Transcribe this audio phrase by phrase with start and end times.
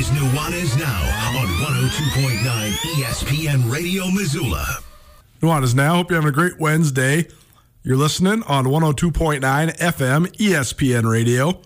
[0.00, 0.10] Is
[0.78, 4.64] Now on 102.9 ESPN Radio Missoula.
[5.42, 5.96] Nuanez Now.
[5.96, 7.26] Hope you're having a great Wednesday.
[7.82, 11.60] You're listening on 102.9 FM ESPN Radio.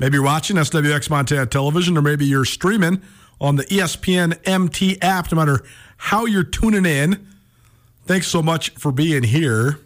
[0.00, 3.02] Maybe you're watching SWX Montana Television, or maybe you're streaming
[3.40, 5.64] on the ESPN MT app, no matter
[5.96, 7.24] how you're tuning in.
[8.04, 9.78] Thanks so much for being here.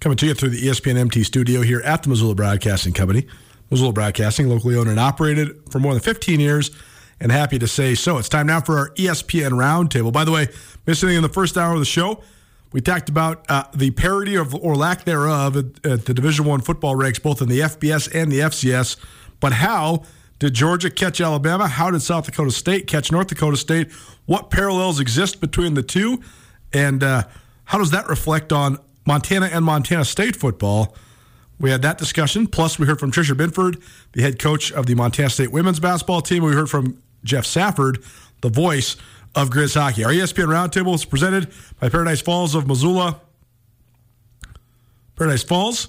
[0.00, 3.28] Coming to you through the ESPN MT studio here at the Missoula Broadcasting Company.
[3.74, 6.70] Missoula Broadcasting, locally owned and operated for more than 15 years,
[7.18, 8.18] and happy to say so.
[8.18, 10.12] It's time now for our ESPN Roundtable.
[10.12, 10.46] By the way,
[10.86, 12.22] missing in the first hour of the show,
[12.72, 16.60] we talked about uh, the parity of or lack thereof at, at the Division One
[16.60, 18.96] football ranks, both in the FBS and the FCS.
[19.40, 20.04] But how
[20.38, 21.66] did Georgia catch Alabama?
[21.66, 23.90] How did South Dakota State catch North Dakota State?
[24.26, 26.22] What parallels exist between the two?
[26.72, 27.24] And uh,
[27.64, 30.94] how does that reflect on Montana and Montana State football?
[31.64, 32.46] We had that discussion.
[32.46, 36.20] Plus, we heard from Tricia Binford, the head coach of the Montana State women's basketball
[36.20, 36.44] team.
[36.44, 38.04] We heard from Jeff Safford,
[38.42, 38.96] the voice
[39.34, 40.04] of Grizz hockey.
[40.04, 43.18] Our ESPN Roundtable is presented by Paradise Falls of Missoula.
[45.16, 45.88] Paradise Falls,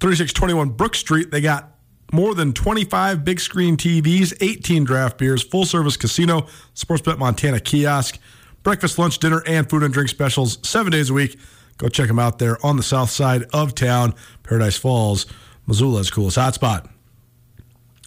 [0.00, 1.30] 3621 Brook Street.
[1.30, 1.72] They got
[2.12, 8.18] more than 25 big screen TVs, 18 draft beers, full service casino, Sportsbet Montana kiosk,
[8.62, 11.38] breakfast, lunch, dinner, and food and drink specials seven days a week.
[11.78, 15.26] Go check them out there on the south side of town, Paradise Falls,
[15.66, 16.88] Missoula's coolest hotspot.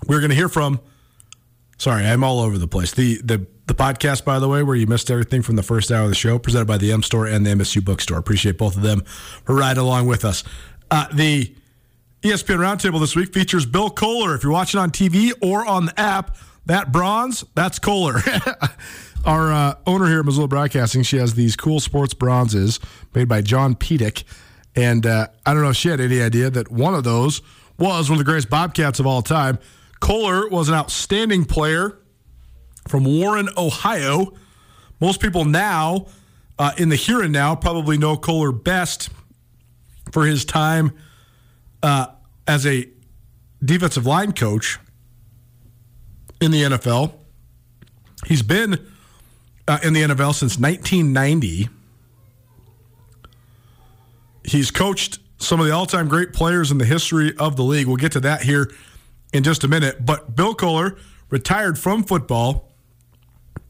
[0.08, 0.80] We're going to hear from.
[1.78, 2.92] Sorry, I'm all over the place.
[2.94, 6.04] The the the podcast, by the way, where you missed everything from the first hour
[6.04, 8.18] of the show, presented by the M Store and the MSU Bookstore.
[8.18, 10.44] Appreciate both of them for riding along with us.
[10.90, 11.54] Uh, the
[12.24, 14.36] ESPN Roundtable this week features Bill Kollar.
[14.36, 18.22] If you're watching on TV or on the app, that bronze, that's Kollar.
[19.26, 22.80] Our uh, owner here at Missoula Broadcasting, she has these cool sports bronzes
[23.14, 24.24] made by John Pedic.
[24.76, 27.42] And uh, I don't know if she had any idea that one of those
[27.78, 29.60] was one of the greatest Bobcats of all time.
[30.00, 31.98] Kollar was an outstanding player
[32.88, 34.34] from Warren, Ohio.
[35.02, 36.08] Most people now,
[36.58, 39.10] uh, in the here and now, probably know Kollar best
[40.12, 40.92] for his time
[41.84, 42.08] uh,
[42.48, 42.90] as a
[43.64, 44.80] defensive line coach
[46.42, 47.14] in the NFL.
[48.26, 48.86] He's been
[49.70, 51.70] uh, in the NFL since 1990.
[54.44, 57.86] He's coached some of the all time great players in the history of the league.
[57.86, 58.72] We'll get to that here
[59.32, 60.04] in just a minute.
[60.06, 60.98] But Bill Kollar
[61.30, 62.72] retired from football.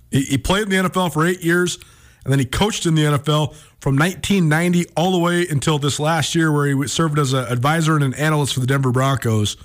[0.09, 1.77] He, he played in the NFL for eight years,
[2.23, 6.33] and then he coached in the NFL from 1990 all the way until this last
[6.33, 9.57] year, where he served as an advisor and an analyst for the Denver Broncos.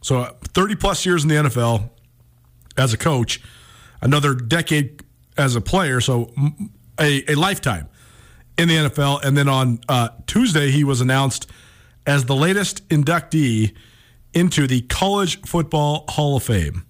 [0.00, 1.90] So 30 plus years in the NFL
[2.76, 3.40] as a coach,
[4.00, 5.02] another decade
[5.36, 6.32] as a player, so
[6.98, 7.88] a, a lifetime
[8.58, 9.24] in the NFL.
[9.24, 11.50] And then on uh, Tuesday, he was announced
[12.06, 13.74] as the latest inductee
[14.34, 16.84] into the College Football Hall of Fame.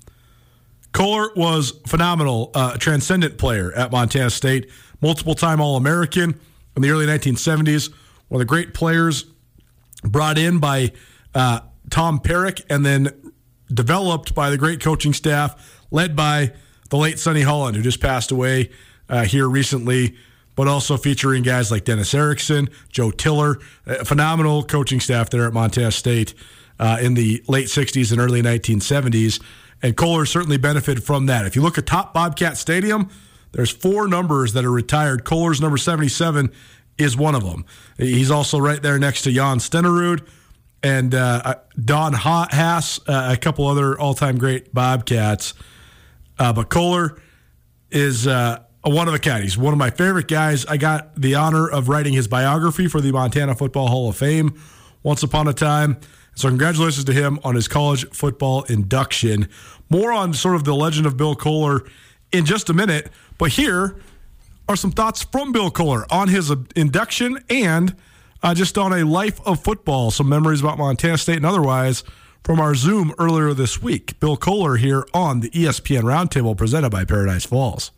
[0.93, 4.71] Kollar was phenomenal, uh, transcendent player at Montana State,
[5.01, 6.39] multiple time All American
[6.77, 7.91] in the early 1970s,
[8.29, 9.27] one of the great players
[10.03, 10.93] brought in by
[11.35, 11.61] uh,
[11.91, 13.33] Tom Parac and then
[13.73, 16.53] developed by the great coaching staff led by
[16.93, 18.69] the late Sonny Holland, who just passed away
[19.09, 20.15] uh, here recently,
[20.55, 23.55] but also featuring guys like Dennis Erickson, Joe Tiller,
[24.05, 26.35] phenomenal coaching staff there at Montana State
[26.79, 29.43] uh, in the late 60s and early 1970s.
[29.83, 31.47] And Kollar certainly benefited from that.
[31.47, 33.09] If you look at top Bobcat Stadium,
[33.53, 35.25] there's four numbers that are retired.
[35.25, 36.53] Kollar's number 77
[36.99, 37.65] is one of them.
[37.97, 40.29] He's also right there next to Jan Stenerud
[40.83, 45.55] and uh, Don Hass, uh, a couple other all-time great Bobcats.
[46.39, 47.21] Uh, but Kollar
[47.91, 49.43] is uh, one of a kind.
[49.43, 50.67] He's one of my favorite guys.
[50.67, 54.61] I got the honor of writing his biography for the Montana Football Hall of Fame
[55.03, 55.99] once upon a time.
[56.35, 59.49] So, congratulations to him on his college football induction.
[59.91, 61.87] More on sort of the legend of Bill Kollar
[62.33, 63.11] in just a minute.
[63.37, 63.97] But here
[64.69, 67.95] are some thoughts from Bill Kollar on his induction and
[68.43, 72.03] uh, just on a life of football, some memories about Montana State and otherwise
[72.43, 74.19] from our Zoom earlier this week.
[74.21, 77.93] Bill Kollar here on the ESPN Roundtable presented by Paradise Falls.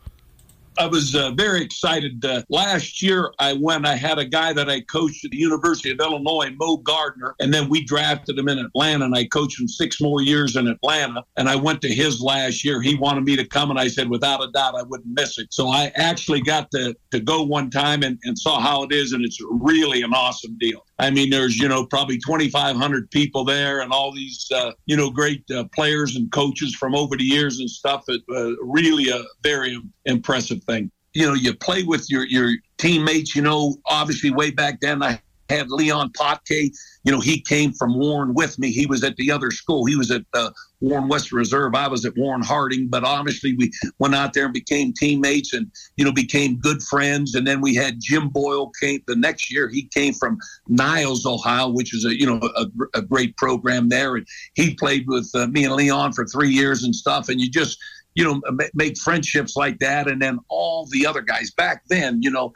[0.77, 2.25] I was uh, very excited.
[2.25, 5.91] Uh, last year, I went, I had a guy that I coached at the University
[5.91, 9.69] of Illinois, Moe Gardner, and then we drafted him in Atlanta, and I coached him
[9.69, 11.23] six more years in Atlanta.
[11.37, 12.83] And I went to his last year.
[12.83, 15.53] He wanted me to come, and I said, without a doubt, I wouldn't miss it.
[15.53, 19.13] So I actually got to, to go one time and, and saw how it is,
[19.13, 20.85] and it's really an awesome deal.
[20.99, 25.11] I mean, there's, you know, probably 2,500 people there and all these, uh, you know,
[25.11, 28.05] great uh, players and coaches from over the years and stuff.
[28.09, 30.91] It uh, really a very impressive thing.
[31.13, 35.21] You know, you play with your, your teammates, you know, obviously way back then I
[35.49, 36.71] had Leon Potke.
[37.05, 38.71] You know, he came from Warren with me.
[38.71, 39.85] He was at the other school.
[39.85, 40.51] He was at uh,
[40.85, 41.75] Warren West Reserve.
[41.75, 42.89] I was at Warren Harding.
[42.89, 47.35] But obviously, we went out there and became teammates, and you know, became good friends.
[47.35, 49.69] And then we had Jim Boyle came the next year.
[49.69, 50.39] He came from
[50.69, 52.67] Niles, Ohio, which is a you know a,
[52.99, 56.85] a great program there, and he played with uh, me and Leon for three years
[56.85, 57.29] and stuff.
[57.29, 57.79] And you just
[58.15, 58.41] you know
[58.75, 62.53] make friendships like that, and then all the other guys back then, you know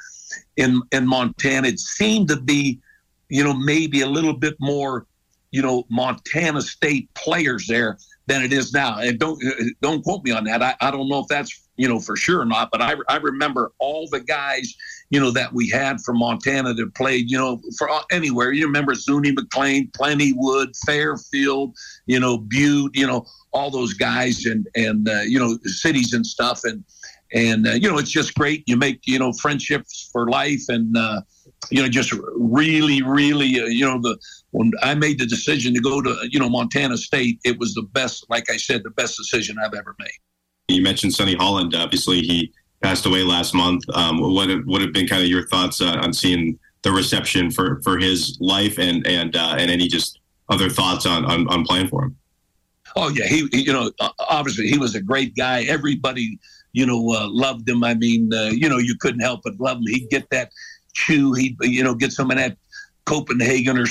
[0.56, 1.68] in in Montana.
[1.68, 2.80] It seemed to be,
[3.28, 5.06] you know, maybe a little bit more,
[5.50, 7.98] you know, Montana State players there
[8.28, 8.98] than it is now.
[8.98, 9.42] And don't
[9.80, 10.62] don't quote me on that.
[10.62, 13.16] I, I don't know if that's you know for sure or not, but I I
[13.16, 14.72] remember all the guys
[15.10, 18.52] you know that we had from Montana that played you know for anywhere.
[18.52, 21.74] You remember Zuni McLean, Plentywood, Fairfield,
[22.06, 26.26] you know Butte, you know all those guys and and uh, you know cities and
[26.26, 26.84] stuff and
[27.32, 30.96] and uh, you know it's just great you make you know friendships for life and
[30.96, 31.22] uh,
[31.70, 34.16] you know just really really uh, you know the
[34.50, 37.82] when i made the decision to go to you know montana state it was the
[37.82, 40.10] best like i said the best decision i've ever made.
[40.68, 41.74] You mentioned sonny holland.
[41.74, 42.52] Obviously he
[42.82, 43.82] passed away last month.
[43.94, 47.50] Um, what have, what have been kind of your thoughts uh, on seeing the reception
[47.50, 51.64] for for his life and and uh, and any just other thoughts on, on on
[51.64, 52.16] playing for him?
[52.96, 55.62] Oh yeah he you know obviously he was a great guy.
[55.62, 56.38] Everybody
[56.72, 57.82] you know, uh, loved him.
[57.82, 59.84] I mean, uh, you know, you couldn't help but love him.
[59.86, 60.52] He'd get that
[60.98, 61.32] chew.
[61.34, 62.56] He'd, you know, get some of that
[63.06, 63.86] Copenhagen or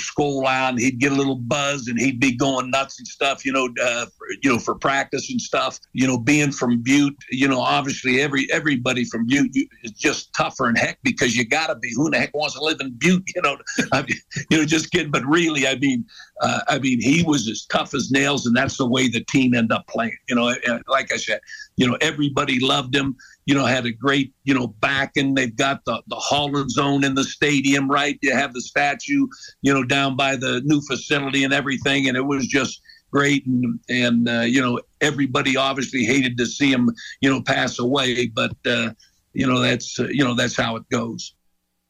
[0.45, 3.51] out, and he'd get a little buzz, and he'd be going nuts and stuff, you
[3.51, 4.05] know, uh,
[4.41, 5.79] you know, for practice and stuff.
[5.93, 9.51] You know, being from Butte, you know, obviously every everybody from Butte
[9.83, 11.91] is just tougher and heck because you got to be.
[11.95, 13.23] Who the heck wants to live in Butte?
[13.37, 13.57] You know,
[13.91, 14.17] I mean,
[14.49, 15.11] you know, just kidding.
[15.11, 16.03] But really, I mean,
[16.41, 19.53] uh, I mean, he was as tough as nails, and that's the way the team
[19.53, 20.17] ended up playing.
[20.27, 20.55] You know,
[20.87, 21.39] like I said,
[21.75, 23.15] you know, everybody loved him
[23.47, 27.05] you know, had a great, you know, back and they've got the, the Holland Zone
[27.05, 28.19] in the stadium, right?
[28.21, 29.25] You have the statue,
[29.61, 32.09] you know, down by the new facility and everything.
[32.09, 33.45] And it was just great.
[33.45, 36.89] And, and uh, you know, everybody obviously hated to see him,
[37.21, 38.27] you know, pass away.
[38.27, 38.91] But, uh,
[39.33, 41.33] you know, that's, uh, you know, that's how it goes.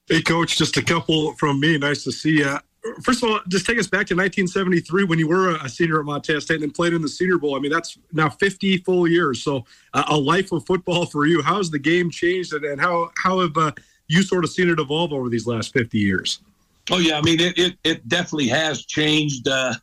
[0.07, 1.77] Hey, coach, just a couple from me.
[1.77, 2.57] Nice to see you
[3.01, 6.05] first of all, just take us back to 1973 when you were a senior at
[6.05, 7.55] Montana State and then played in the Senior Bowl.
[7.55, 9.43] I mean, that's now 50 full years.
[9.43, 11.41] So, uh, a life of football for you.
[11.41, 13.71] How has the game changed, and, how how have uh,
[14.07, 16.39] you sort of seen it evolve over these last 50 years?
[16.89, 19.47] Oh yeah, I mean, it it, it definitely has changed.
[19.47, 19.73] Uh,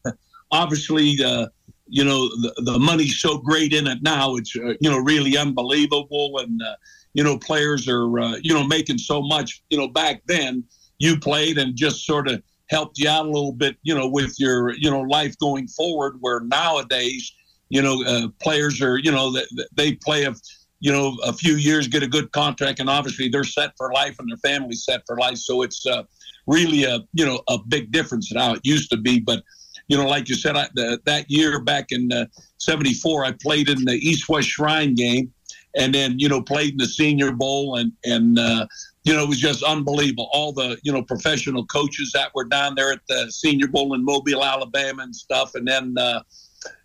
[0.55, 1.49] obviously, uh,
[1.87, 4.37] you know, the, the money's so great in it now.
[4.37, 6.77] It's uh, you know really unbelievable, and uh,
[7.12, 8.09] you know, players are
[8.39, 9.62] you know making so much.
[9.69, 10.65] You know, back then
[10.99, 14.35] you played and just sort of helped you out a little bit, you know, with
[14.39, 16.17] your, you know, life going forward.
[16.21, 17.33] Where nowadays,
[17.69, 19.45] you know, uh, players are, you know, they,
[19.77, 20.35] they play a,
[20.81, 24.17] you know, a few years, get a good contract, and obviously they're set for life
[24.19, 25.39] and their family's set for life.
[25.39, 26.05] So it's uh,
[26.47, 29.19] really a, you know, a big difference how it used to be.
[29.21, 29.43] But
[29.88, 32.10] you know, like you said, I, the, that year back in
[32.58, 35.32] '74, uh, I played in the East West Shrine game,
[35.76, 38.67] and then you know played in the Senior Bowl, and and uh,
[39.05, 40.31] you know, it was just unbelievable.
[40.32, 44.03] All the, you know, professional coaches that were down there at the Senior Bowl in
[44.03, 45.55] Mobile, Alabama and stuff.
[45.55, 46.22] And then, uh,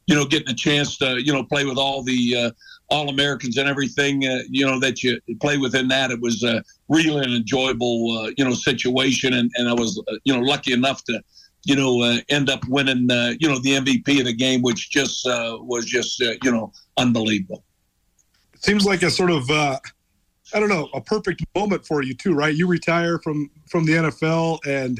[0.05, 2.53] you know, getting a chance to, you know, play with all the
[2.89, 6.11] All Americans and everything, uh, you know, that you play within that.
[6.11, 9.33] It was uh, really an enjoyable, uh, you know, situation.
[9.33, 11.21] And, and I was, you know, lucky enough to,
[11.65, 14.89] you know, uh, end up winning, uh, you know, the MVP of the game, which
[14.89, 17.63] just uh, was just, uh, you know, unbelievable.
[18.53, 19.77] It seems like a sort of uh,
[20.53, 22.53] I don't know, a perfect moment for you too, right?
[22.53, 24.99] You retire from from the NFL, and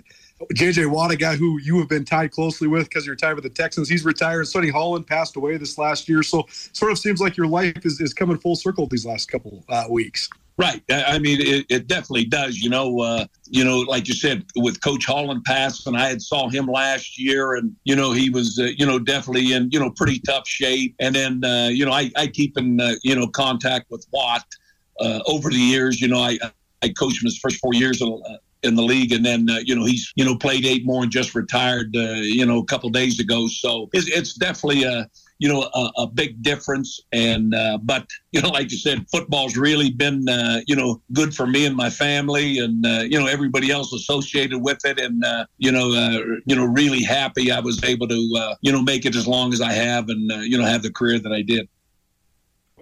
[0.54, 3.44] JJ Watt, a guy who you have been tied closely with because you're tied with
[3.44, 4.48] the Texans, he's retired.
[4.48, 8.00] Sonny Holland passed away this last year, so sort of seems like your life is,
[8.00, 10.30] is coming full circle these last couple uh, weeks.
[10.60, 10.84] Right.
[10.92, 12.58] I mean, it, it definitely does.
[12.58, 16.50] You know, uh, you know, like you said, with Coach Holland passing, I had saw
[16.50, 19.90] him last year, and you know, he was, uh, you know, definitely in, you know,
[19.92, 20.96] pretty tough shape.
[21.00, 24.44] And then, uh, you know, I, I keep in, uh, you know, contact with Watt
[25.00, 26.38] uh, over the years, you know, I
[26.82, 29.74] I coached him his first four years in, uh, the league, and then uh, you
[29.74, 32.90] know he's you know played eight more and just retired, uh, you know, a couple
[32.90, 33.48] days ago.
[33.48, 35.08] So it's, it's definitely a
[35.40, 37.00] you know, a, a big difference.
[37.12, 41.34] And uh, but you know, like you said, football's really been uh, you know good
[41.34, 45.00] for me and my family, and uh, you know everybody else associated with it.
[45.00, 48.72] And uh, you know, uh, you know, really happy I was able to uh, you
[48.72, 51.32] know make it as long as I have, and you know have the career that
[51.32, 51.68] I did.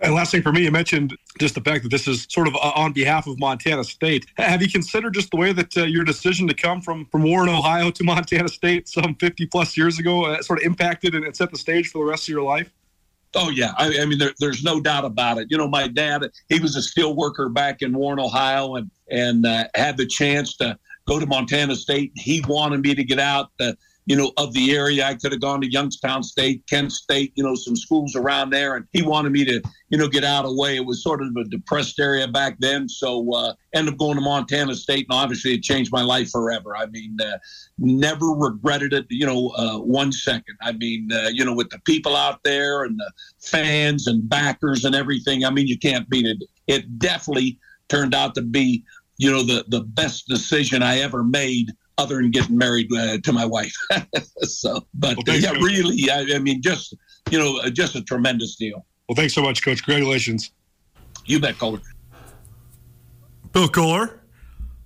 [0.02, 2.56] And last thing for me, you mentioned just the fact that this is sort of
[2.56, 4.26] on behalf of Montana State.
[4.38, 7.50] Have you considered just the way that uh, your decision to come from from Warren,
[7.50, 11.52] Ohio, to Montana State some 50 plus years ago uh, sort of impacted and set
[11.52, 12.72] the stage for the rest of your life?
[13.36, 15.48] Oh yeah, I, I mean there, there's no doubt about it.
[15.50, 19.46] You know, my dad he was a steel worker back in Warren, Ohio, and and
[19.46, 20.78] uh, had the chance to
[21.08, 22.12] go to Montana State.
[22.16, 23.52] He wanted me to get out.
[23.60, 23.74] Uh,
[24.08, 25.06] you know, of the area.
[25.06, 28.78] I could have gone to Youngstown State, Kent State, you know, some schools around there.
[28.78, 30.78] And he wanted me to, you know, get out of the way.
[30.78, 32.88] It was sort of a depressed area back then.
[32.88, 36.76] So uh, ended up going to Montana State, and obviously it changed my life forever.
[36.78, 37.38] I mean, uh,
[37.78, 40.56] never regretted it, you know, uh, one second.
[40.62, 43.12] I mean, uh, you know, with the people out there and the
[43.42, 46.42] fans and backers and everything, I mean, you can't beat it.
[46.68, 47.60] It definitely
[47.90, 48.86] turned out to be,
[49.18, 53.34] you know, the, the best decision I ever made other than getting married uh, to
[53.34, 53.76] my wife.
[54.44, 56.96] so, but well, yeah, really, I, I, mean, just
[57.30, 58.86] you know, uh, just a tremendous deal.
[59.08, 59.84] Well, thanks so much, Coach.
[59.84, 60.52] Congratulations.
[61.26, 61.82] You bet, Kollar.
[63.52, 64.22] Bill Kollar.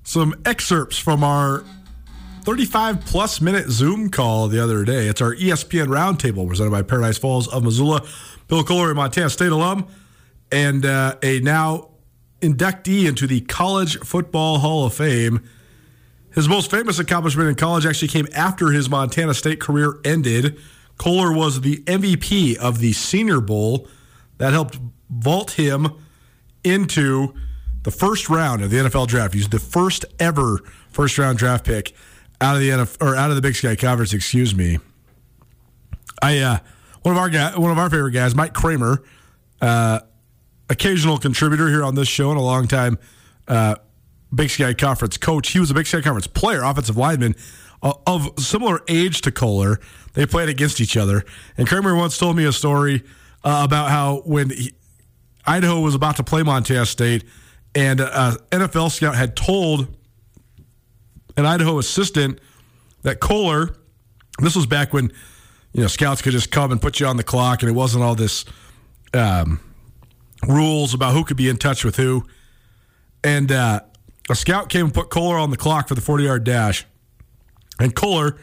[0.04, 1.64] Some excerpts from our
[2.44, 5.08] 35 plus minute Zoom call the other day.
[5.08, 8.06] It's our ESPN Roundtable presented by Paradise Falls of Missoula.
[8.48, 9.88] Bill Kollar, a Montana State alum,
[10.52, 11.90] and uh, a now
[12.42, 15.48] inductee into the College Football Hall of Fame.
[16.34, 20.58] His most famous accomplishment in college actually came after his Montana State career ended.
[20.98, 23.88] Kollar was the MVP of the Senior Bowl.
[24.38, 25.90] That helped vault him
[26.64, 27.34] into
[27.84, 29.34] the first round of the NFL draft.
[29.34, 30.60] He's the first ever
[30.90, 31.94] first round draft pick
[32.40, 34.14] out of the NFL, or out of the Big Sky Conference.
[34.14, 34.80] Excuse me.
[36.22, 36.60] I uh,
[37.02, 39.04] one of our guy, one of our favorite guys, Mike Kramer,
[39.62, 40.00] uh,
[40.70, 42.98] occasional contributor here on this show and a long time
[43.48, 43.76] uh,
[44.34, 45.50] Big Sky Conference coach.
[45.50, 47.36] He was a Big Sky Conference player, offensive lineman
[47.84, 49.80] uh, of similar age to Kollar.
[50.14, 51.24] They played against each other.
[51.58, 53.04] And Kramer once told me a story
[53.44, 54.74] uh, about how when he,
[55.46, 57.24] Idaho was about to play Montana State,
[57.74, 59.88] and an uh, NFL scout had told
[61.38, 62.40] an Idaho assistant
[63.04, 63.76] that Kollar,
[64.40, 65.12] this was back when
[65.74, 68.04] you know scouts could just come and put you on the clock, and it wasn't
[68.04, 68.46] all this
[69.14, 69.60] um,
[70.48, 72.26] rules about who could be in touch with who.
[73.24, 73.82] And uh,
[74.32, 76.86] a scout came and put Kollar on the clock for the 40 yard dash.
[77.80, 78.38] And Kollar,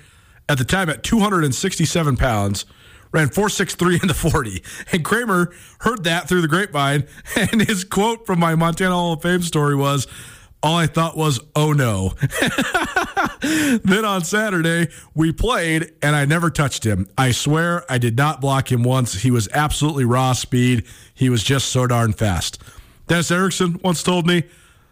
[0.49, 2.67] at the time at 267 pounds,
[3.13, 4.63] ran 463 in the 40.
[4.93, 7.07] And Kramer heard that through the grapevine.
[7.37, 10.07] And his quote from my Montana Hall of Fame story was,
[10.61, 12.15] all I thought was, oh no.
[13.41, 17.09] then on Saturday, we played and I never touched him.
[17.17, 19.23] I swear I did not block him once.
[19.23, 20.85] He was absolutely raw speed.
[21.15, 22.61] He was just so darn fast.
[23.07, 24.45] Dennis Erickson once told me,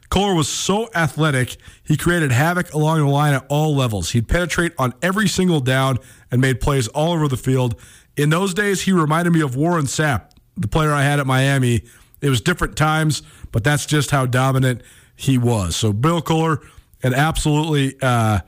[0.08, 4.10] Kollar was so athletic, he created havoc along the line at all levels.
[4.10, 5.98] He'd penetrate on every single down
[6.30, 7.80] and made plays all over the field.
[8.16, 11.82] In those days, he reminded me of Warren Sapp, the player I had at Miami.
[12.20, 13.22] It was different times,
[13.52, 14.82] but that's just how dominant
[15.16, 15.76] he was.
[15.76, 16.60] So, Bill Kollar,
[17.02, 18.40] an absolutely uh,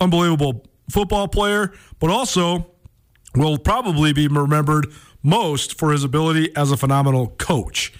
[0.00, 2.70] unbelievable football player, but also
[3.34, 4.86] will probably be remembered
[5.22, 7.92] most for his ability as a phenomenal coach.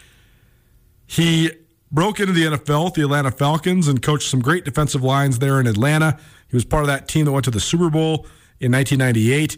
[1.07, 1.51] He
[1.97, 5.59] broke into the NFL with the Atlanta Falcons and coached some great defensive lines there
[5.59, 6.19] in Atlanta.
[6.47, 8.27] He was part of that team that went to the Super Bowl
[8.61, 9.57] in 1998,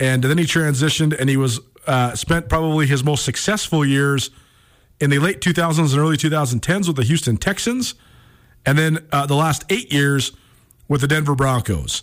[0.00, 4.30] and then he transitioned and he was uh, spent probably his most successful years
[4.98, 7.94] in the late 2000s and early 2010s with the Houston Texans,
[8.66, 10.32] and then uh, the last eight years
[10.88, 12.02] with the Denver Broncos.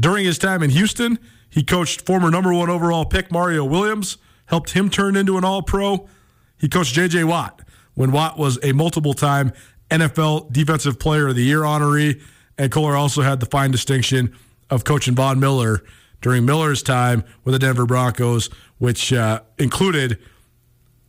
[0.00, 4.72] During his time in Houston, he coached former number one overall pick Mario Williams, helped
[4.72, 6.08] him turn into an All Pro.
[6.58, 7.22] He coached J.J.
[7.22, 7.62] Watt
[7.98, 9.52] when Watt was a multiple time
[9.90, 12.22] NFL Defensive Player of the Year honoree.
[12.56, 14.32] And Kollar also had the fine distinction
[14.70, 15.82] of coaching Von Miller
[16.20, 20.16] during Miller's time with the Denver Broncos, which uh, included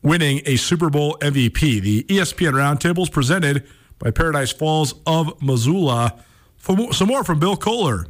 [0.02, 1.80] winning a Super Bowl MVP.
[1.80, 3.68] The ESPN Roundtable is presented
[4.00, 6.20] by Paradise Falls of Missoula.
[6.58, 8.08] For some more from Bill Kollar,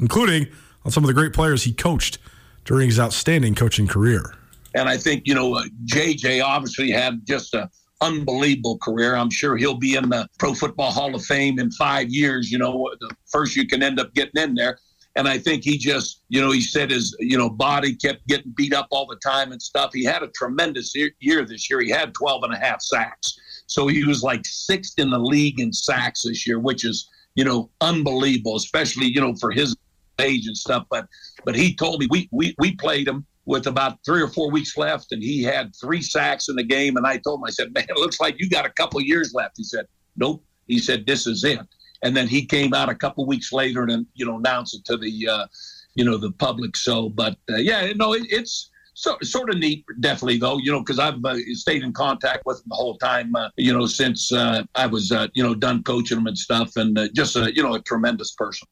[0.00, 0.46] including
[0.82, 2.16] on some of the great players he coached
[2.64, 4.37] during his outstanding coaching career.
[4.74, 7.68] And I think, you know, uh, JJ obviously had just an
[8.00, 9.14] unbelievable career.
[9.14, 12.50] I'm sure he'll be in the Pro Football Hall of Fame in five years.
[12.50, 14.78] You know, the first you can end up getting in there.
[15.16, 18.52] And I think he just, you know, he said his, you know, body kept getting
[18.56, 19.90] beat up all the time and stuff.
[19.92, 21.80] He had a tremendous year this year.
[21.80, 23.36] He had 12 and a half sacks.
[23.66, 27.44] So he was like sixth in the league in sacks this year, which is, you
[27.44, 29.76] know, unbelievable, especially, you know, for his
[30.20, 30.84] age and stuff.
[30.88, 31.06] But
[31.44, 34.76] but he told me we we, we played him with about three or four weeks
[34.76, 36.98] left, and he had three sacks in the game.
[36.98, 39.32] And I told him, I said, "Man, it looks like you got a couple years
[39.34, 39.86] left." He said,
[40.16, 41.58] "Nope." He said, "This is it."
[42.02, 44.98] And then he came out a couple weeks later and you know announced it to
[44.98, 45.46] the uh,
[45.94, 46.76] you know the public.
[46.76, 50.80] So, but uh, yeah, no, it, it's so, sort of neat, definitely though, you know,
[50.80, 54.32] because I've uh, stayed in contact with him the whole time, uh, you know, since
[54.32, 57.54] uh, I was, uh, you know, done coaching him and stuff, and uh, just a,
[57.54, 58.66] you know, a tremendous person.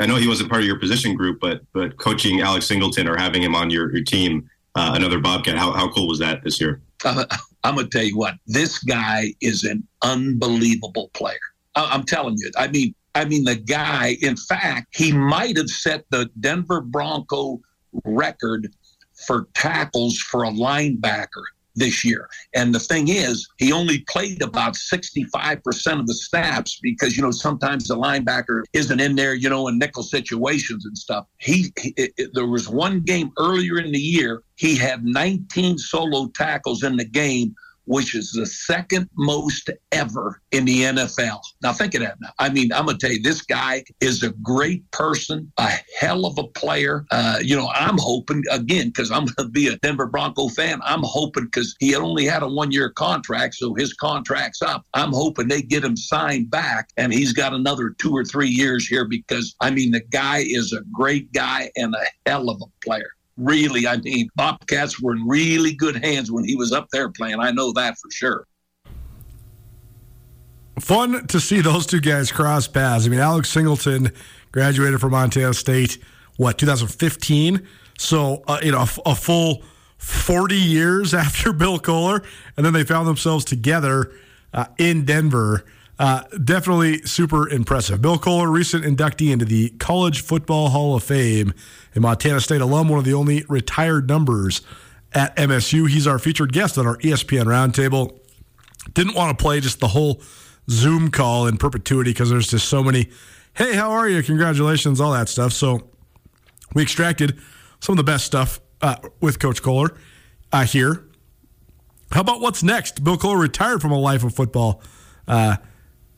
[0.00, 3.16] I know he wasn't part of your position group, but but coaching Alex Singleton or
[3.16, 6.60] having him on your, your team, uh, another Bobcat, how, how cool was that this
[6.60, 6.80] year?
[7.04, 7.26] I'm
[7.74, 11.38] gonna tell you what, this guy is an unbelievable player.
[11.74, 12.50] I- I'm telling you.
[12.56, 14.16] I mean, I mean, the guy.
[14.22, 17.60] In fact, he might have set the Denver Bronco
[18.04, 18.68] record
[19.26, 21.44] for tackles for a linebacker
[21.76, 22.28] this year.
[22.54, 27.30] And the thing is, he only played about 65% of the snaps because, you know,
[27.30, 31.26] sometimes the linebacker isn't in there, you know, in nickel situations and stuff.
[31.38, 36.28] He, he it, there was one game earlier in the year, he had 19 solo
[36.34, 37.54] tackles in the game
[37.86, 41.40] which is the second most ever in the NFL.
[41.62, 42.18] Now, think of that.
[42.38, 46.26] I mean, I'm going to tell you, this guy is a great person, a hell
[46.26, 47.04] of a player.
[47.10, 50.80] Uh, you know, I'm hoping, again, because I'm going to be a Denver Bronco fan,
[50.84, 54.84] I'm hoping because he only had a one year contract, so his contract's up.
[54.94, 58.86] I'm hoping they get him signed back and he's got another two or three years
[58.86, 62.84] here because, I mean, the guy is a great guy and a hell of a
[62.84, 67.10] player really, I mean, Bobcats were in really good hands when he was up there
[67.10, 67.40] playing.
[67.40, 68.46] I know that for sure.
[70.80, 73.06] Fun to see those two guys cross paths.
[73.06, 74.12] I mean, Alex Singleton
[74.52, 75.98] graduated from Montana State,
[76.36, 77.66] what, 2015?
[77.98, 79.62] So, uh, you know, a, full
[79.96, 82.22] 40 years after Bill Kollar.
[82.56, 84.12] And then they found themselves together
[84.52, 85.64] uh, in Denver.
[85.98, 88.02] Uh, definitely super impressive.
[88.02, 91.54] Bill Kollar, recent inductee into the College Football Hall of Fame,
[91.94, 94.60] a Montana State alum, one of the only retired numbers
[95.12, 95.88] at MSU.
[95.88, 98.18] He's our featured guest on our ESPN Roundtable.
[98.92, 100.20] Didn't want to play just the whole
[100.68, 103.08] Zoom call in perpetuity because there's just so many,
[103.54, 104.22] hey, how are you?
[104.22, 105.52] Congratulations, all that stuff.
[105.52, 105.88] So
[106.74, 107.38] we extracted
[107.80, 109.96] some of the best stuff uh, with Coach Kollar
[110.52, 111.04] uh, here.
[112.12, 113.02] How about what's next?
[113.02, 114.82] Bill Kollar retired from a life of football
[115.26, 115.56] uh,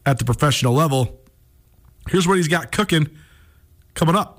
[0.07, 1.21] at the professional level.
[2.09, 3.09] Here's what he's got cooking
[3.95, 4.39] coming up.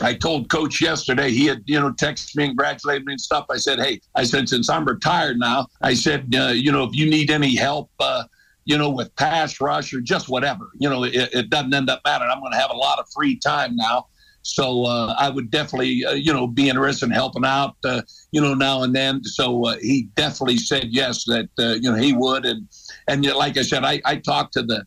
[0.00, 3.46] I told coach yesterday, he had, you know, texted me and congratulated me and stuff.
[3.50, 6.94] I said, Hey, I said, since I'm retired now, I said, uh, you know, if
[6.94, 8.24] you need any help, uh,
[8.64, 12.00] you know, with pass rush or just whatever, you know, it, it doesn't end up
[12.04, 12.30] mattering.
[12.30, 14.06] I'm going to have a lot of free time now.
[14.42, 18.40] So uh, I would definitely, uh, you know, be interested in helping out, uh, you
[18.40, 19.22] know, now and then.
[19.24, 22.46] So uh, he definitely said yes, that, you know, he would.
[22.46, 22.68] And,
[23.08, 24.86] and like I said, I, I talked to the,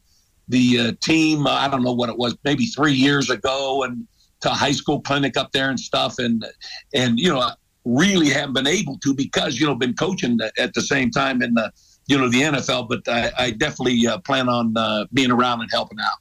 [0.51, 3.83] the team, I don't know what it was, maybe three years ago.
[3.83, 4.07] And,
[4.41, 6.45] to high school clinic up there and stuff, and
[6.93, 7.49] and you know
[7.85, 11.53] really haven't been able to because you know been coaching at the same time in
[11.53, 11.71] the
[12.07, 12.89] you know the NFL.
[12.89, 16.17] But I, I definitely uh, plan on uh, being around and helping out.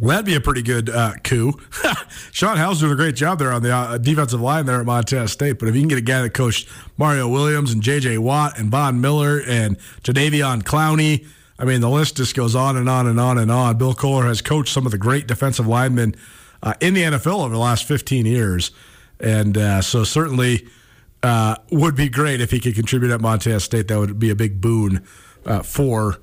[0.00, 1.54] Well, that'd be a pretty good uh, coup.
[2.30, 5.26] Sean Howell's doing a great job there on the uh, defensive line there at Montana
[5.26, 5.58] State.
[5.58, 8.18] But if you can get a guy that coached Mario Williams and J.J.
[8.18, 11.26] Watt and Von Miller and Jadeveon Clowney
[11.58, 13.76] I mean, the list just goes on and on and on and on.
[13.78, 16.14] Bill Kollar has coached some of the great defensive linemen
[16.62, 18.70] uh, in the NFL over the last 15 years.
[19.18, 20.68] And uh, so certainly
[21.22, 23.88] uh, would be great if he could contribute at Montana State.
[23.88, 25.04] That would be a big boon
[25.44, 26.18] uh, for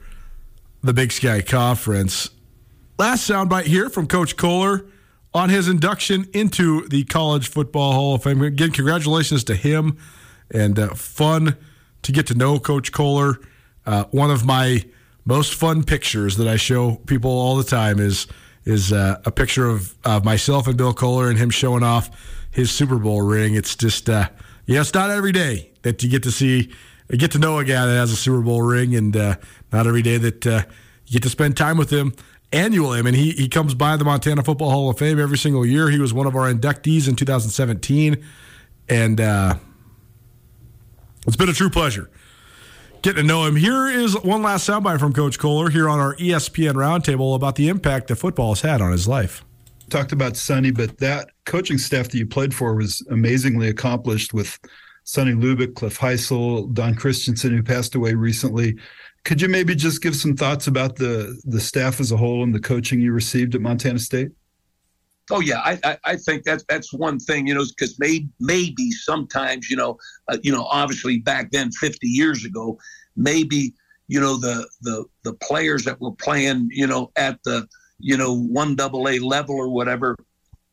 [0.82, 2.30] the Big Sky Conference.
[2.98, 4.86] Last soundbite here from Coach Kollar
[5.34, 8.42] on his induction into the College Football Hall of Fame.
[8.42, 9.98] Again, congratulations to him
[10.50, 11.58] and uh, fun
[12.04, 13.42] to get to know Coach Kollar.
[13.86, 14.86] Uh, one of my
[15.26, 18.28] most fun pictures that I show people all the time is
[18.64, 22.10] is uh, a picture of uh, myself and Bill Kollar and him showing off
[22.50, 23.54] his Super Bowl ring.
[23.56, 24.30] It's just uh,
[24.66, 26.72] yeah, it's not every day that you get to see
[27.10, 29.36] get to know a guy that has a Super Bowl ring, and uh,
[29.72, 30.64] not every day that uh,
[31.08, 32.14] you get to spend time with him
[32.52, 33.00] annually.
[33.00, 35.90] I mean, he he comes by the Montana Football Hall of Fame every single year.
[35.90, 38.24] He was one of our inductees in 2017,
[38.90, 39.56] and uh,
[41.28, 42.10] it's been a true pleasure
[43.06, 43.56] getting to know him.
[43.56, 47.68] Here is one last soundbite from Coach Kollar here on our ESPN Roundtable about the
[47.68, 49.46] impact that football has had on his life.
[49.92, 54.58] Talked about Sonny, but that coaching staff that you played for was amazingly accomplished with
[55.04, 58.76] Sonny Lubick, Cliff Heisel, Don Christensen, who passed away recently.
[59.24, 62.56] Could you maybe just give some thoughts about the the staff as a whole and
[62.56, 64.32] the coaching you received at Montana State?
[65.32, 68.92] Oh yeah, I, I, I think that's that's one thing, you know, because maybe maybe
[68.92, 72.78] sometimes, you know, uh, you know, obviously back then, 50 years ago,
[73.16, 73.74] maybe
[74.08, 77.68] you know the the the players that were playing, you know, at the
[78.00, 80.16] you know one double A level or whatever,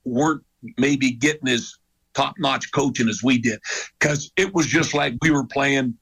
[0.04, 0.42] weren't
[0.76, 1.74] maybe getting as
[2.14, 3.58] top notch coaching as we did
[3.98, 5.96] because it was just like we were playing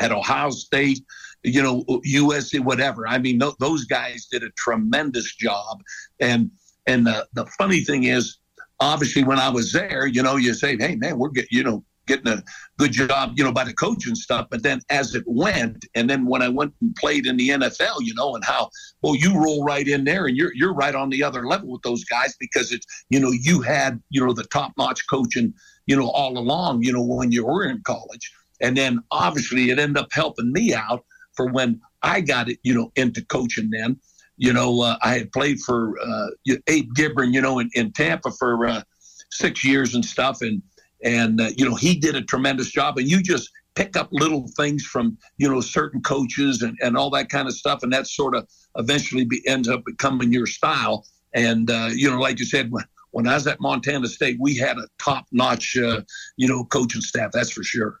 [0.00, 1.00] at Ohio State,
[1.42, 3.06] you know, USC, whatever.
[3.06, 5.82] I mean, th- those guys did a tremendous job.
[6.20, 6.50] And
[6.88, 8.38] and the, the funny thing is,
[8.80, 11.84] obviously, when I was there, you know, you say, hey, man, we're getting, you know,
[12.06, 12.42] getting a
[12.78, 14.48] good job, you know, by the coach and stuff.
[14.50, 17.98] But then as it went, and then when I went and played in the NFL,
[18.00, 18.70] you know, and how
[19.02, 21.82] well you roll right in there and you're you're right on the other level with
[21.82, 25.52] those guys because it's you know you had you know the top notch coaching
[25.86, 29.78] you know all along you know when you were in college, and then obviously it
[29.78, 31.04] ended up helping me out
[31.36, 34.00] for when I got it you know into coaching then.
[34.38, 36.28] You know, uh, I had played for uh,
[36.68, 38.82] Abe Gibron, you know, in, in Tampa for uh,
[39.30, 40.62] six years and stuff, and
[41.04, 42.98] and uh, you know he did a tremendous job.
[42.98, 47.10] And you just pick up little things from you know certain coaches and, and all
[47.10, 47.82] that kind of stuff.
[47.82, 51.06] And that sort of eventually be, ends up becoming your style.
[51.34, 54.56] And uh, you know like you said when, when i was at montana state we
[54.56, 56.00] had a top-notch uh,
[56.36, 58.00] you know coaching staff that's for sure.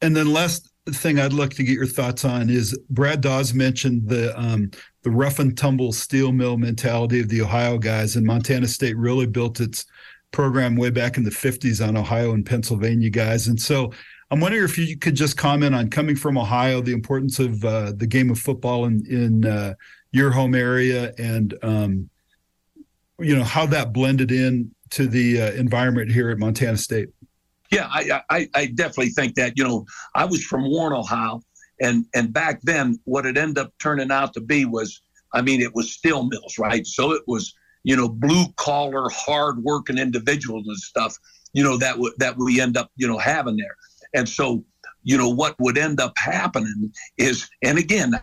[0.00, 4.08] And then last thing i'd like to get your thoughts on is brad dawes mentioned
[4.08, 4.70] the um,
[5.06, 9.26] the rough and tumble steel mill mentality of the ohio guys and montana state really
[9.26, 9.86] built its
[10.36, 13.48] program way back in the 50s on Ohio and Pennsylvania guys.
[13.48, 13.92] And so
[14.30, 17.92] I'm wondering if you could just comment on coming from Ohio, the importance of uh,
[17.96, 19.74] the game of football in, in uh,
[20.12, 22.10] your home area and, um,
[23.18, 27.08] you know, how that blended in to the uh, environment here at Montana State.
[27.72, 31.40] Yeah, I, I, I definitely think that, you know, I was from Warren, Ohio.
[31.80, 35.00] And, and back then, what it ended up turning out to be was,
[35.32, 36.86] I mean, it was steel mills, right?
[36.86, 37.54] So it was–
[37.86, 41.16] you know, blue collar, hard working individuals and stuff,
[41.52, 43.76] you know, that w- that we end up, you know, having there.
[44.12, 44.64] And so,
[45.04, 48.14] you know, what would end up happening is, and again,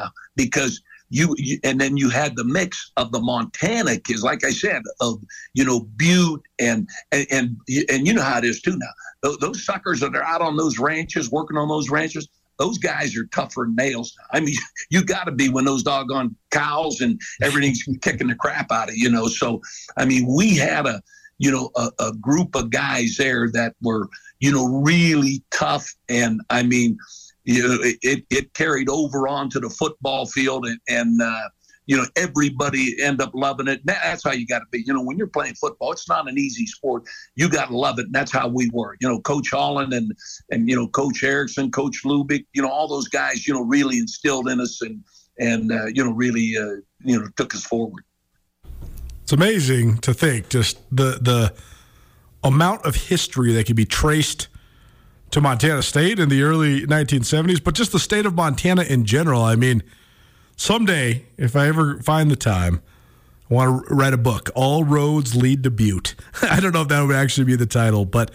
[0.00, 4.42] uh, because you, you, and then you had the mix of the Montana kids, like
[4.42, 5.22] I said, of
[5.54, 7.56] you know Butte and and and,
[7.90, 8.92] and you know how it is too now.
[9.22, 12.28] Those, those suckers that are out on those ranches, working on those ranches,
[12.62, 14.16] those guys are tougher than nails.
[14.30, 14.54] I mean,
[14.90, 18.96] you got to be when those doggone cows and everything's kicking the crap out of
[18.96, 19.26] you know.
[19.26, 19.60] So,
[19.96, 21.02] I mean, we had a
[21.38, 26.40] you know a, a group of guys there that were you know really tough, and
[26.50, 26.96] I mean,
[27.44, 31.48] you know, it it carried over onto the football field, and and uh,
[31.86, 33.80] you know everybody end up loving it.
[33.84, 34.82] That's how you got to be.
[34.86, 37.04] You know when you're playing football it's not an easy sport.
[37.34, 38.96] You got to love it and that's how we were.
[39.00, 40.12] You know coach holland and
[40.50, 43.98] and you know coach erickson coach lubick you know all those guys you know really
[43.98, 45.02] instilled in us and
[45.38, 48.04] and uh, you know really uh, you know took us forward.
[49.22, 51.54] It's amazing to think just the the
[52.44, 54.48] amount of history that can be traced
[55.30, 59.42] to Montana State in the early 1970s, but just the state of Montana in general.
[59.42, 59.82] I mean,
[60.62, 62.80] someday, if I ever find the time,
[63.50, 64.48] I want to write a book.
[64.54, 66.14] All roads lead to Butte.
[66.42, 68.30] I don't know if that would actually be the title, but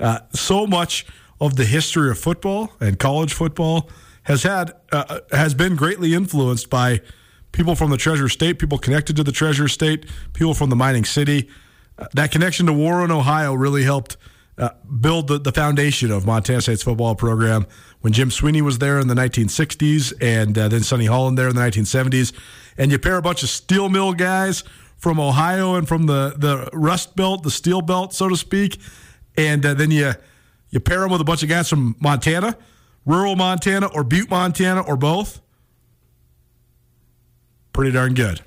[0.00, 1.06] uh, so much
[1.40, 3.90] of the history of football and college football
[4.22, 7.00] has had uh, has been greatly influenced by
[7.52, 11.04] people from the Treasure State, people connected to the Treasure State, people from the mining
[11.04, 11.48] city.
[11.98, 14.16] Uh, that connection to Warren, Ohio, really helped
[14.58, 17.66] uh, build the, the foundation of Montana State's football program
[18.06, 21.56] when Jim Sweeney was there in the 1960s and uh, then Sonny Holland there in
[21.56, 22.32] the 1970s.
[22.78, 24.62] And you pair a bunch of steel mill guys
[24.96, 28.78] from Ohio and from the, the Rust Belt, the Steel Belt, so to speak.
[29.36, 30.12] And uh, then you,
[30.70, 32.56] you pair them with a bunch of guys from Montana,
[33.04, 35.40] rural Montana, or Butte, Montana, or both.
[37.72, 38.40] Pretty darn good.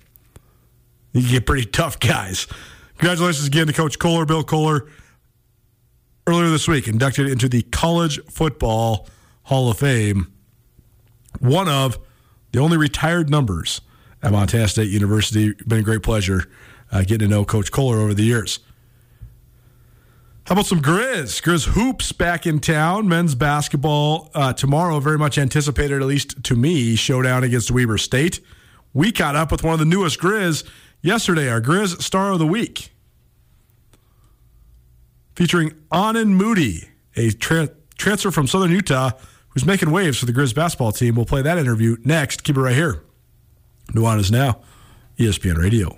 [1.11, 2.47] You get pretty tough guys.
[2.97, 4.87] Congratulations again to Coach Kollar, Bill Kollar
[6.27, 9.05] earlier this week, inducted into the College Football
[9.49, 10.31] Hall of Fame.
[11.39, 11.97] One of
[12.51, 13.81] the only retired numbers
[14.21, 15.53] at Montana State University.
[15.67, 16.49] Been a great pleasure
[16.91, 18.59] uh, getting to know Coach Kollar over the years.
[20.45, 21.41] How about some Grizz?
[21.41, 23.07] Grizz Hoops back in town.
[23.07, 28.39] Men's basketball uh, tomorrow, very much anticipated, at least to me, showdown against Weber State.
[28.93, 30.63] We caught up with one of the newest Grizz
[31.01, 32.91] yesterday, our Grizz Star of the Week
[35.35, 39.11] featuring Aanen Moody, a tra- transfer from Southern Utah
[39.49, 41.15] who's making waves for the Grizz basketball team.
[41.15, 42.43] We'll play that interview next.
[42.43, 43.01] Keep it right here.
[43.93, 44.61] Nuanez Now,
[45.17, 45.97] ESPN Radio.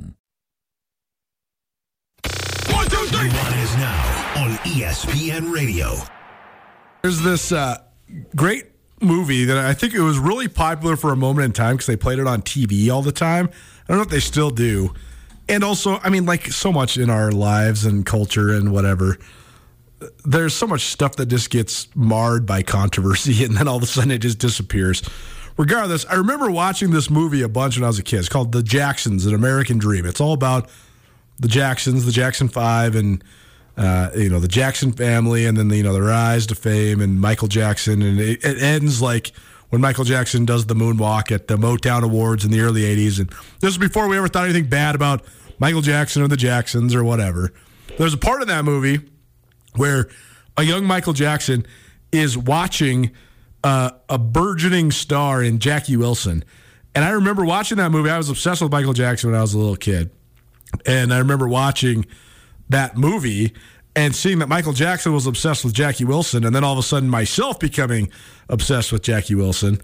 [3.11, 3.61] One, two, three.
[3.61, 5.95] Is now on ESPN Radio.
[7.01, 7.77] There's this uh,
[8.35, 8.65] great
[9.01, 11.97] movie that I think it was really popular for a moment in time because they
[11.97, 13.47] played it on TV all the time.
[13.47, 14.93] I don't know if they still do.
[15.49, 19.17] And also, I mean, like so much in our lives and culture and whatever,
[20.23, 23.87] there's so much stuff that just gets marred by controversy and then all of a
[23.87, 25.03] sudden it just disappears.
[25.57, 28.19] Regardless, I remember watching this movie a bunch when I was a kid.
[28.19, 30.05] It's called The Jacksons, An American Dream.
[30.05, 30.69] It's all about
[31.41, 33.23] the Jacksons, the Jackson Five, and
[33.75, 37.01] uh, you know the Jackson family, and then the, you know the rise to fame
[37.01, 39.31] and Michael Jackson, and it, it, ends like
[39.69, 43.29] when Michael Jackson does the moonwalk at the Motown Awards in the early '80s, and
[43.59, 45.25] this was before we ever thought anything bad about
[45.59, 47.51] Michael Jackson or the Jacksons or whatever.
[47.97, 48.99] There's a part of that movie
[49.75, 50.07] where
[50.57, 51.65] a young Michael Jackson
[52.11, 53.11] is watching
[53.63, 56.43] uh, a burgeoning star in Jackie Wilson.
[56.93, 58.09] And I remember watching that movie.
[58.09, 60.11] I was obsessed with Michael Jackson when I was a little kid.
[60.85, 62.05] And I remember watching
[62.69, 63.53] that movie
[63.95, 66.83] and seeing that Michael Jackson was obsessed with Jackie Wilson, and then all of a
[66.83, 68.09] sudden myself becoming
[68.49, 69.81] obsessed with Jackie Wilson.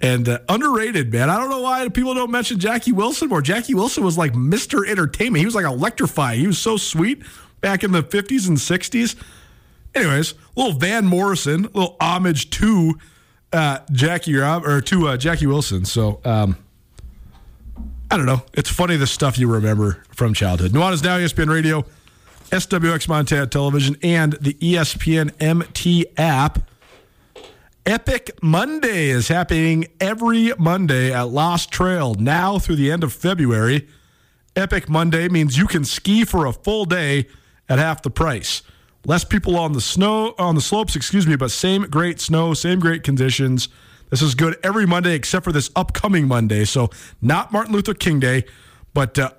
[0.00, 1.28] And uh, underrated, man.
[1.28, 3.42] I don't know why people don't mention Jackie Wilson more.
[3.42, 4.86] Jackie Wilson was like Mr.
[4.86, 5.40] Entertainment.
[5.40, 6.40] He was like electrifying.
[6.40, 7.22] He was so sweet
[7.60, 9.16] back in the 50s and 60s.
[9.94, 12.94] Anyways, little Van Morrison, little homage to
[13.52, 15.84] uh, Jackie Rob or to uh, Jackie Wilson.
[15.84, 16.56] So um,
[18.10, 18.42] I don't know.
[18.54, 20.72] It's funny the stuff you remember from childhood.
[20.72, 21.84] Nuanez Now, ESPN Radio,
[22.50, 26.70] SWX Montana Television, and the ESPN MT app.
[27.84, 33.86] Epic Monday is happening every Monday at Lost Trail now through the end of February.
[34.56, 37.28] Epic Monday means you can ski for a full day
[37.68, 38.62] at half the price.
[39.04, 42.80] Less people on the snow on the slopes, excuse me, but same great snow, same
[42.80, 43.68] great conditions.
[44.10, 46.64] This is good every Monday except for this upcoming Monday.
[46.64, 46.90] So
[47.20, 48.44] not Martin Luther King Day,
[48.94, 49.30] but uh,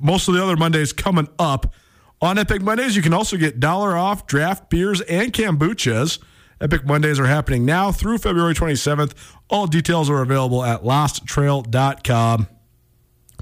[0.00, 1.72] most of the other Mondays coming up.
[2.20, 6.20] On Epic Mondays, you can also get dollar off draft beers and kombuchas.
[6.60, 9.12] Epic Mondays are happening now through February 27th.
[9.50, 12.46] All details are available at losttrail.com.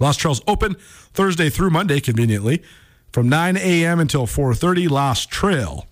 [0.00, 0.76] Lost Trail's open
[1.12, 2.62] Thursday through Monday, conveniently,
[3.12, 4.00] from 9 a.m.
[4.00, 4.88] until 4:30.
[4.88, 5.86] Lost Trail,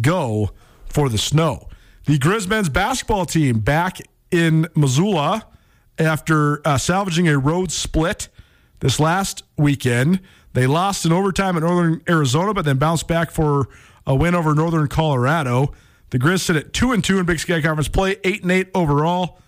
[0.00, 0.52] go
[0.86, 1.68] for the snow.
[2.06, 4.00] The Grizz men's basketball team back
[4.32, 5.46] in Missoula
[5.98, 8.28] after uh, salvaging a road split
[8.80, 10.20] this last weekend.
[10.54, 13.68] They lost in overtime at Northern Arizona, but then bounced back for
[14.06, 15.72] a win over Northern Colorado.
[16.10, 18.68] The Grizz sit at two and two in Big Sky Conference play, eight and eight
[18.74, 19.38] overall,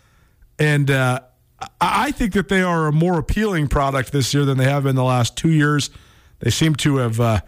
[0.58, 1.20] and uh,
[1.80, 4.96] I think that they are a more appealing product this year than they have been
[4.96, 5.90] the last two years.
[6.38, 7.40] They seem to have uh,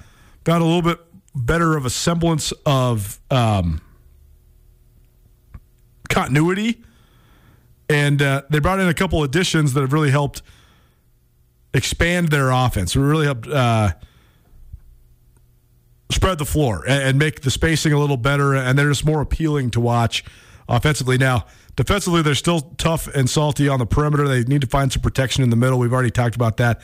[0.44, 0.98] got a little bit
[1.34, 3.80] better of a semblance of um,
[6.08, 6.82] continuity,
[7.88, 10.42] and uh, they brought in a couple additions that have really helped
[11.72, 12.96] expand their offense.
[12.96, 13.92] Really helped uh,
[16.10, 19.20] spread the floor and, and, make the spacing a little better, and they're just more
[19.20, 20.24] appealing to watch
[20.68, 21.18] offensively.
[21.18, 21.46] Now,
[21.76, 24.26] defensively, they're still tough and salty on the perimeter.
[24.26, 25.78] They need to find some protection in the middle.
[25.78, 26.80] We've already talked about that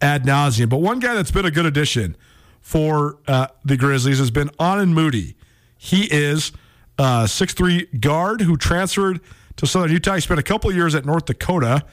[0.00, 0.68] ad nauseum.
[0.68, 2.16] But one guy that's been a good addition
[2.60, 5.36] for uh, the Grizzlies has been Aanen Moody.
[5.76, 6.52] He is
[6.98, 9.20] a six-three guard who transferred
[9.62, 10.16] to Southern Utah.
[10.16, 11.84] He spent a couple years at North Dakota.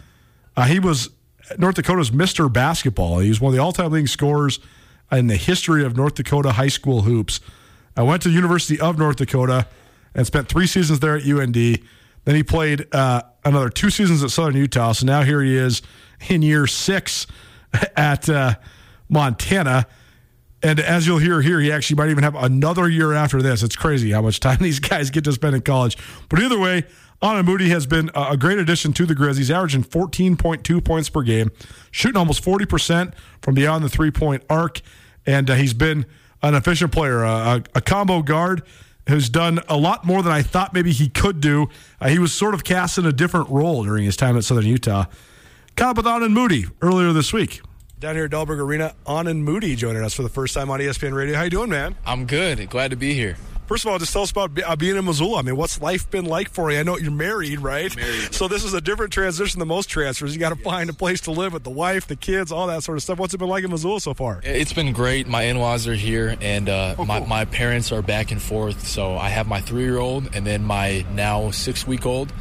[0.58, 1.12] Uh, he was
[1.60, 2.52] North Dakota's Mr.
[2.52, 3.20] Basketball.
[3.20, 4.60] He was one of the all-time leading scorers
[5.12, 7.40] in the history of North Dakota high school hoops.
[7.96, 9.68] I went to the University of North Dakota
[10.16, 11.54] and spent three seasons there at UND.
[11.54, 14.94] Then he played uh, another two seasons at Southern Utah.
[14.94, 15.84] So now here he is
[16.28, 17.28] in year six
[17.96, 18.56] at uh,
[19.10, 19.86] Montana.
[20.64, 23.62] And as you'll hear here, he actually might even have another year after this.
[23.62, 25.98] It's crazy how much time these guys get to spend in college.
[26.30, 26.86] But either way,
[27.22, 29.38] Aanen Moody has been a great addition to the Grizz.
[29.38, 31.52] He's averaging 14.2 points per game,
[31.92, 34.82] shooting almost 40% from beyond the three point arc.
[35.26, 36.06] And uh, he's been
[36.42, 38.64] an efficient player, a, a, combo guard
[39.10, 41.68] who's done a lot more than I thought maybe he could do.
[42.00, 44.66] Uh, he was sort of cast in a different role during his time at Southern
[44.66, 45.06] Utah.
[45.76, 47.62] Caught up with Aanen Moody earlier this week.
[48.00, 51.14] Down here at Dahlberg Arena, Aanen Moody joining us for the first time on ESPN
[51.14, 51.36] Radio.
[51.36, 51.96] How you doing, man?
[52.06, 52.70] I'm good.
[52.70, 53.36] Glad to be here.
[53.70, 55.38] First of all, just tell us about uh, being in Missoula.
[55.38, 56.80] I mean, what's life been like for you?
[56.80, 57.96] I know you're married, right?
[57.96, 58.34] Married.
[58.34, 60.34] So this is a different transition than most transfers.
[60.34, 60.64] You got to yes.
[60.64, 63.20] find a place to live with the wife, the kids, all that sort of stuff.
[63.20, 64.42] What's it been like in Missoula so far?
[64.44, 65.28] It's been great.
[65.28, 68.88] My in-laws are here, and uh, oh, my, my parents are back and forth.
[68.88, 72.34] So I have my three-year-old and then my now six-week-old.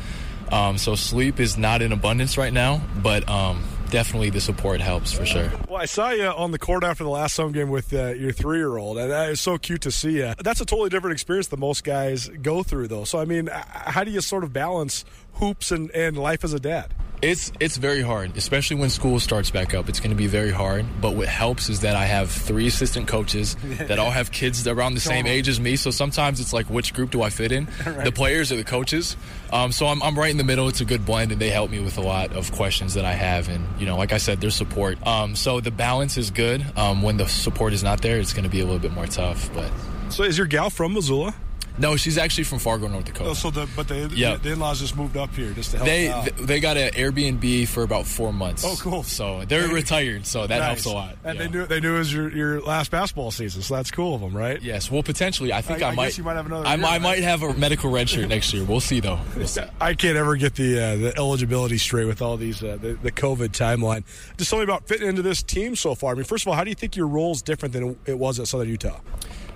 [0.50, 5.12] Um, so sleep is not in abundance right now, but um, definitely the support helps
[5.12, 5.50] for sure.
[5.68, 8.32] Well, I saw you on the court after the last home game with uh, your
[8.32, 10.34] three year old, and it's so cute to see you.
[10.42, 13.04] That's a totally different experience than most guys go through, though.
[13.04, 16.60] So, I mean, how do you sort of balance hoops and, and life as a
[16.60, 16.94] dad?
[17.20, 19.88] It's it's very hard, especially when school starts back up.
[19.88, 20.86] It's going to be very hard.
[21.00, 24.94] But what helps is that I have three assistant coaches that all have kids around
[24.94, 25.76] the same age as me.
[25.76, 27.66] So sometimes it's like, which group do I fit in?
[27.86, 28.04] right.
[28.04, 29.16] The players or the coaches.
[29.52, 30.68] Um, so I'm, I'm right in the middle.
[30.68, 33.12] It's a good blend, and they help me with a lot of questions that I
[33.12, 33.48] have.
[33.48, 35.04] And you know, like I said, their support.
[35.06, 36.64] Um, so the balance is good.
[36.76, 39.06] Um, when the support is not there, it's going to be a little bit more
[39.06, 39.52] tough.
[39.54, 39.70] But
[40.10, 41.34] so is your gal from Missoula?
[41.78, 43.30] No, she's actually from Fargo, North Dakota.
[43.30, 44.42] Oh, so the but the, Yep.
[44.42, 46.28] the in-laws just moved up here just to help They out.
[46.38, 48.64] they got an Airbnb for about four months.
[48.66, 49.02] Oh, cool.
[49.04, 50.66] So they're retired, so that Nice.
[50.66, 51.16] helps a lot.
[51.24, 51.44] And Yeah.
[51.46, 54.20] they knew they knew it was your, your last basketball season, so that's cool of
[54.20, 54.60] them, right?
[54.60, 55.52] Yes, well, potentially.
[55.52, 56.18] I think I- I, I might.
[56.18, 58.64] you might have another I, year, I might have a medical red shirt next year.
[58.64, 59.20] We'll see, though.
[59.36, 59.62] We'll see.
[59.80, 63.12] I can't ever get the uh, the eligibility straight with all these uh, the, the
[63.12, 64.02] COVID timeline.
[64.36, 66.12] Just tell me about fitting into this team so far.
[66.12, 68.18] I mean, first of all, how do you think your role is different than it
[68.18, 68.98] was at Southern Utah?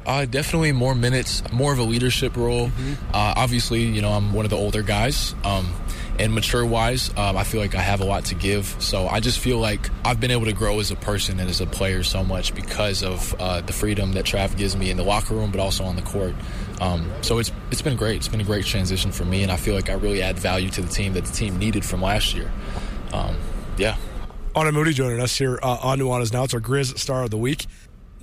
[0.07, 2.71] Uh, definitely more minutes, more of a leadership role.
[3.12, 5.35] Uh, obviously, you know, I'm one of the older guys.
[5.45, 5.73] Um,
[6.19, 8.77] and mature wise, um, I feel like I have a lot to give.
[8.81, 11.61] So I just feel like I've been able to grow as a person and as
[11.61, 15.05] a player so much because of uh, the freedom that Trav gives me in the
[15.05, 16.35] locker room, but also on the court.
[16.81, 18.17] Um, so it's it's been great.
[18.17, 20.69] It's been a great transition for me, and I feel like I really add value
[20.71, 22.51] to the team that the team needed from last year.
[23.12, 23.37] Um,
[23.77, 23.97] yeah.
[24.55, 26.45] Aanen Moody joining us here uh, on Nuanez Now.
[26.45, 27.67] It's our Grizz Star of the Week.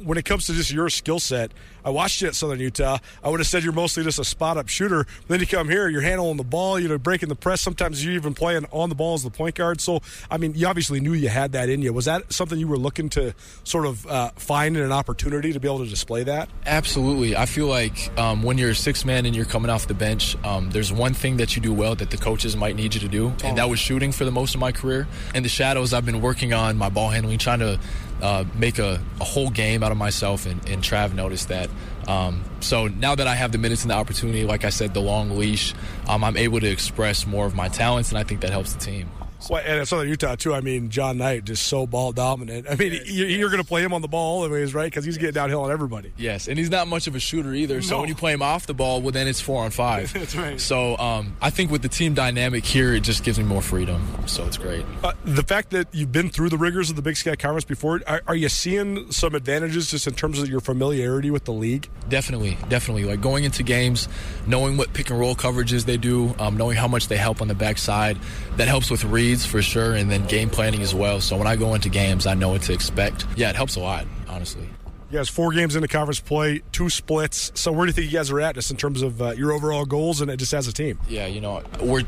[0.04, 1.52] When it comes to just your skill set,
[1.84, 2.98] I watched you at Southern Utah.
[3.24, 5.06] I would have said you're mostly just a spot up shooter.
[5.28, 7.62] Then you come here, you're handling the ball, you know, breaking the press.
[7.62, 9.82] Sometimes you're even playing on the ball as the point guard.
[9.82, 11.94] So, I mean, you obviously knew you had that in you.
[11.94, 13.34] Was that something you were looking to
[13.64, 16.50] sort of uh, find in an opportunity to be able to display that?
[16.66, 17.36] Absolutely.
[17.36, 20.36] I feel like um, when you're a six man and you're coming off the bench,
[20.44, 23.08] um, there's one thing that you do well that the coaches might need you to
[23.08, 25.08] do, and that was shooting for the most of my career.
[25.34, 27.80] In the shadows, I've been working on my ball handling, trying to
[28.22, 31.70] uh, make a, a whole game out of myself, and, and Trav noticed that.
[32.08, 35.02] Um, so now that I have the minutes and the opportunity, like I said, the
[35.02, 35.74] long leash,
[36.08, 38.80] um, I'm able to express more of my talents, and I think that helps the
[38.80, 39.10] team.
[39.50, 40.54] Well, and at Southern Utah too.
[40.54, 42.68] I mean, John Knight just so ball dominant.
[42.70, 44.86] I mean, you- you're going to play him on the ball anyways, right?
[44.86, 46.12] Because he's getting downhill on everybody.
[46.18, 47.82] Yes, and he's not much of a shooter either.
[47.82, 48.00] So No.
[48.02, 50.12] when you play him off the ball, well, then it's four on five.
[50.14, 50.60] That's right.
[50.60, 54.06] So um, I think with the team dynamic here, it just gives me more freedom.
[54.26, 54.86] So it's great.
[55.04, 58.02] Uh, the fact that you've been through the rigors of the Big Sky Conference before,
[58.08, 61.90] are, are you seeing some advantages just in terms of your familiarity with the league?
[62.10, 63.06] Definitely, definitely.
[63.06, 64.08] Like going into games,
[64.48, 67.48] knowing what pick and roll coverages they do, um, knowing how much they help on
[67.48, 68.18] the backside,
[68.58, 71.22] that helps with reads for sure, and then game planning as well.
[71.22, 73.26] So when I go into games, I know what to expect.
[73.36, 74.68] Yeah, it helps a lot, honestly.
[75.12, 77.52] You guys, four games into conference play, two splits.
[77.56, 79.52] So where do you think you guys are at just in terms of uh, your
[79.52, 81.00] overall goals and just as a team?
[81.08, 82.04] Yeah, you know, we're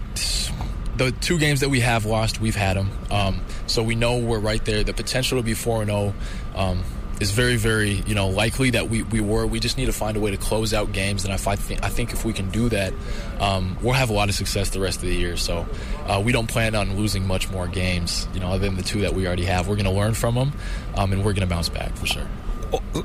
[0.98, 2.92] the two games that we have lost, we've had them.
[3.10, 4.84] Um, so we know we're right there.
[4.84, 6.14] The potential to be four and zero
[6.56, 6.84] um,
[7.22, 9.46] is very, very you know likely that we, we were.
[9.46, 11.90] We just need to find a way to close out games, and I think I
[11.90, 12.94] think if we can do that,
[13.40, 15.38] um, we'll have a lot of success the rest of the year.
[15.38, 15.68] So
[16.08, 18.28] uh, we don't plan on losing much more games.
[18.34, 20.36] You know, other than the two that we already have, we're going to learn from
[20.36, 20.52] them,
[20.96, 22.28] um, and we're going to bounce back for sure.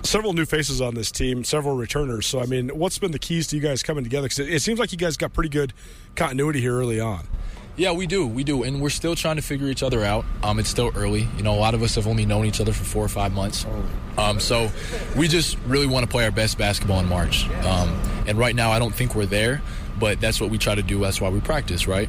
[0.02, 2.26] Several new faces on this team, several returners.
[2.26, 4.26] So, I mean, what's been the keys to you guys coming together?
[4.26, 5.72] Because it, it seems like you guys got pretty good
[6.14, 7.26] continuity here early on.
[7.78, 10.24] Yeah, we do, we do, and we're still trying to figure each other out.
[10.42, 11.28] Um, it's still early.
[11.36, 13.34] You know, a lot of us have only known each other for four or five
[13.34, 13.66] months.
[14.16, 14.70] Um, so
[15.14, 17.46] we just really want to play our best basketball in March.
[17.64, 17.90] Um,
[18.26, 19.60] and right now, I don't think we're there,
[20.00, 21.00] but that's what we try to do.
[21.00, 22.08] That's why we practice, right?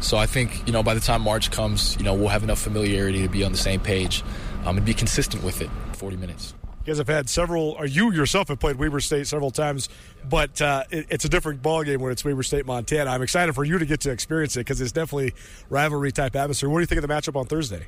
[0.00, 2.58] So I think you know by the time March comes, you know we'll have enough
[2.58, 4.22] familiarity to be on the same page
[4.64, 5.70] um, and be consistent with it.
[5.92, 6.54] Forty minutes.
[6.86, 9.88] Guys have had several, or you yourself have played Weber State several times,
[10.28, 13.10] but uh, it, it's a different ballgame when it's Weber State, Montana.
[13.10, 15.34] I'm excited for you to get to experience it because it's definitely
[15.68, 16.68] rivalry type atmosphere.
[16.68, 17.86] What do you think of the matchup on Thursday?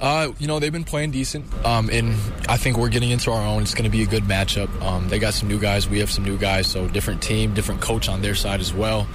[0.00, 2.14] Uh, you know, they've been playing decent, um, and
[2.48, 3.60] I think we're getting into our own.
[3.60, 4.70] It's going to be a good matchup.
[4.80, 7.82] Um, they got some new guys, we have some new guys, so different team, different
[7.82, 9.06] coach on their side as well.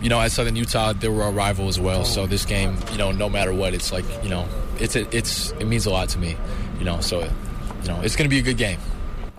[0.00, 2.06] You know, at Southern Utah, they were our rival as well.
[2.06, 4.48] So this game, you know, no matter what, it's like you know,
[4.78, 6.36] it's it's it means a lot to me.
[6.78, 7.28] You know, so
[7.82, 8.78] you know, it's going to be a good game.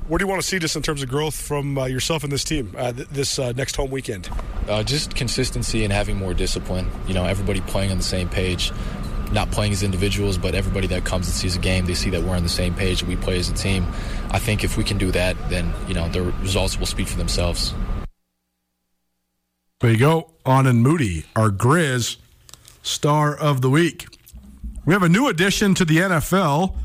[0.07, 2.31] Where do you want to see this in terms of growth from uh, yourself and
[2.31, 4.27] this team uh, th- this uh, next home weekend?
[4.67, 6.89] Uh, just consistency and having more discipline.
[7.07, 8.71] You know, everybody playing on the same page,
[9.31, 12.23] not playing as individuals, but everybody that comes and sees a game, they see that
[12.23, 13.85] we're on the same page and we play as a team.
[14.31, 17.17] I think if we can do that, then you know the results will speak for
[17.17, 17.73] themselves.
[19.79, 20.31] There you go.
[20.45, 22.17] Aanen Moody, our Grizz
[22.81, 24.07] star of the week.
[24.85, 26.75] We have a new addition to the NFL.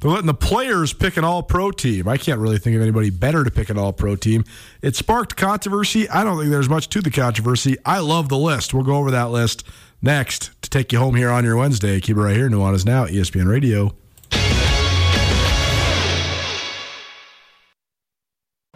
[0.00, 2.06] They're letting the players pick an all pro team.
[2.06, 4.44] I can't really think of anybody better to pick an all pro team.
[4.82, 6.08] It sparked controversy.
[6.08, 7.76] I don't think there's much to the controversy.
[7.84, 8.74] I love the list.
[8.74, 9.64] We'll go over that list
[10.02, 12.00] next to take you home here on your Wednesday.
[12.00, 12.50] Keep it right here.
[12.50, 13.94] Nuanez Now, ESPN Radio.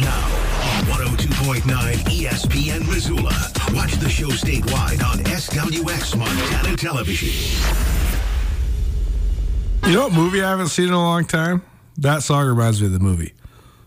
[0.00, 0.24] Now
[0.78, 3.32] on 102.9 ESPN Missoula.
[3.72, 7.28] Watch the show statewide on SWX Montana Television.
[9.86, 11.62] You know what movie I haven't seen in a long time?
[11.98, 13.34] That song reminds me of the movie.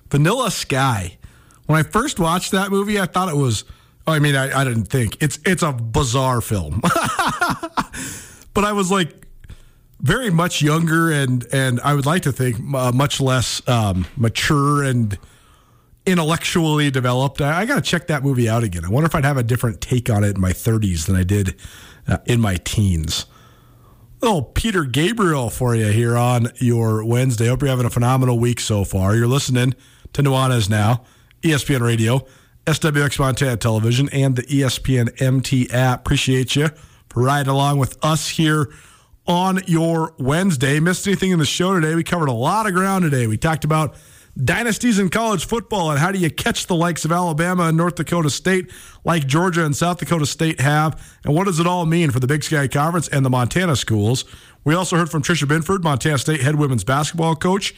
[0.09, 1.17] Vanilla Sky.
[1.65, 3.65] When I first watched that movie, I thought it was
[4.07, 5.21] I mean, I, I didn't think.
[5.21, 6.79] It's it's a bizarre film.
[8.53, 9.27] but I was like
[9.99, 14.83] very much younger and and I would like to think uh, much less um, mature
[14.83, 15.17] and
[16.07, 17.41] intellectually developed.
[17.41, 18.85] I, I got to check that movie out again.
[18.85, 21.23] I wonder if I'd have a different take on it in my 30s than I
[21.23, 21.55] did
[22.07, 23.25] uh, in my teens.
[24.21, 27.47] Little Peter Gabriel for you here on your Wednesday.
[27.47, 29.15] Hope you're having a phenomenal week so far.
[29.15, 29.75] You're listening
[30.13, 31.03] to Nuanez now,
[31.43, 32.25] ESPN Radio,
[32.65, 35.99] SWX Montana Television, and the ESPN MT app.
[35.99, 36.69] Appreciate you
[37.09, 38.73] for riding along with us here
[39.27, 40.79] on your Wednesday.
[40.79, 41.93] Missed anything in the show today?
[41.93, 43.27] We covered a lot of ground today.
[43.27, 43.95] We talked about
[44.43, 47.95] dynasties in college football and how do you catch the likes of Alabama and North
[47.95, 48.71] Dakota State
[49.03, 52.27] like Georgia and South Dakota State have, and what does it all mean for the
[52.27, 54.25] Big Sky Conference and the Montana schools?
[54.63, 57.73] We also heard from Tricia Binford, Montana State head women's basketball coach.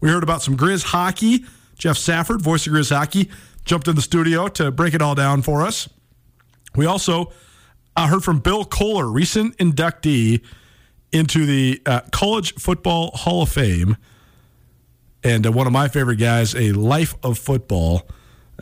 [0.00, 1.44] We heard about some Grizz hockey.
[1.76, 3.30] Jeff Safford, voice of Grizz hockey,
[3.64, 5.88] jumped in the studio to break it all down for us.
[6.74, 7.32] We also
[7.96, 10.42] uh, heard from Bill Kollar, recent inductee
[11.12, 13.96] into the uh, College Football Hall of Fame,
[15.22, 18.08] and uh, one of my favorite guys, a life of football,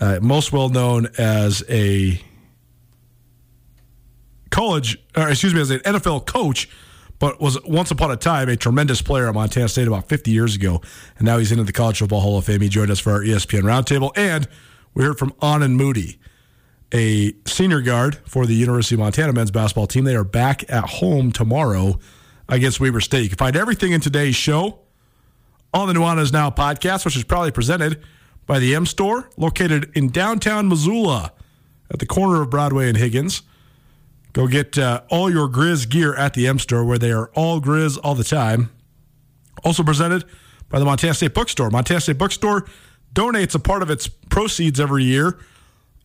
[0.01, 2.21] uh, most well known as a
[4.51, 6.69] college, or excuse me, as an NFL coach,
[7.19, 10.55] but was once upon a time a tremendous player at Montana State about 50 years
[10.55, 10.81] ago,
[11.19, 12.61] and now he's into the College Football Hall of Fame.
[12.61, 14.49] He joined us for our ESPN roundtable, and
[14.95, 16.19] we heard from Aanen Moody
[16.95, 20.05] a senior guard for the University of Montana men's basketball team.
[20.05, 21.99] They are back at home tomorrow
[22.49, 23.25] against Weber State.
[23.25, 24.86] You can find everything in today's show
[25.77, 28.03] on the Nuanez Now podcast, which is probably presented
[28.47, 31.35] by the M Store, located in downtown Missoula
[31.91, 33.43] at the corner of Broadway and Higgins.
[34.33, 37.61] Go get uh, all your Grizz gear at the M Store, where they are all
[37.61, 38.71] Grizz all the time.
[39.65, 40.25] Also presented
[40.71, 41.69] by the Montana State Bookstore.
[41.69, 42.67] Montana State Bookstore
[43.13, 45.39] donates a part of its proceeds every year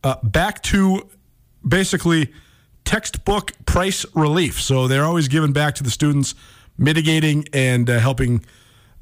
[0.03, 1.07] uh, back to
[1.65, 2.33] basically
[2.83, 4.59] textbook price relief.
[4.59, 6.35] So they're always giving back to the students,
[6.77, 8.43] mitigating and uh, helping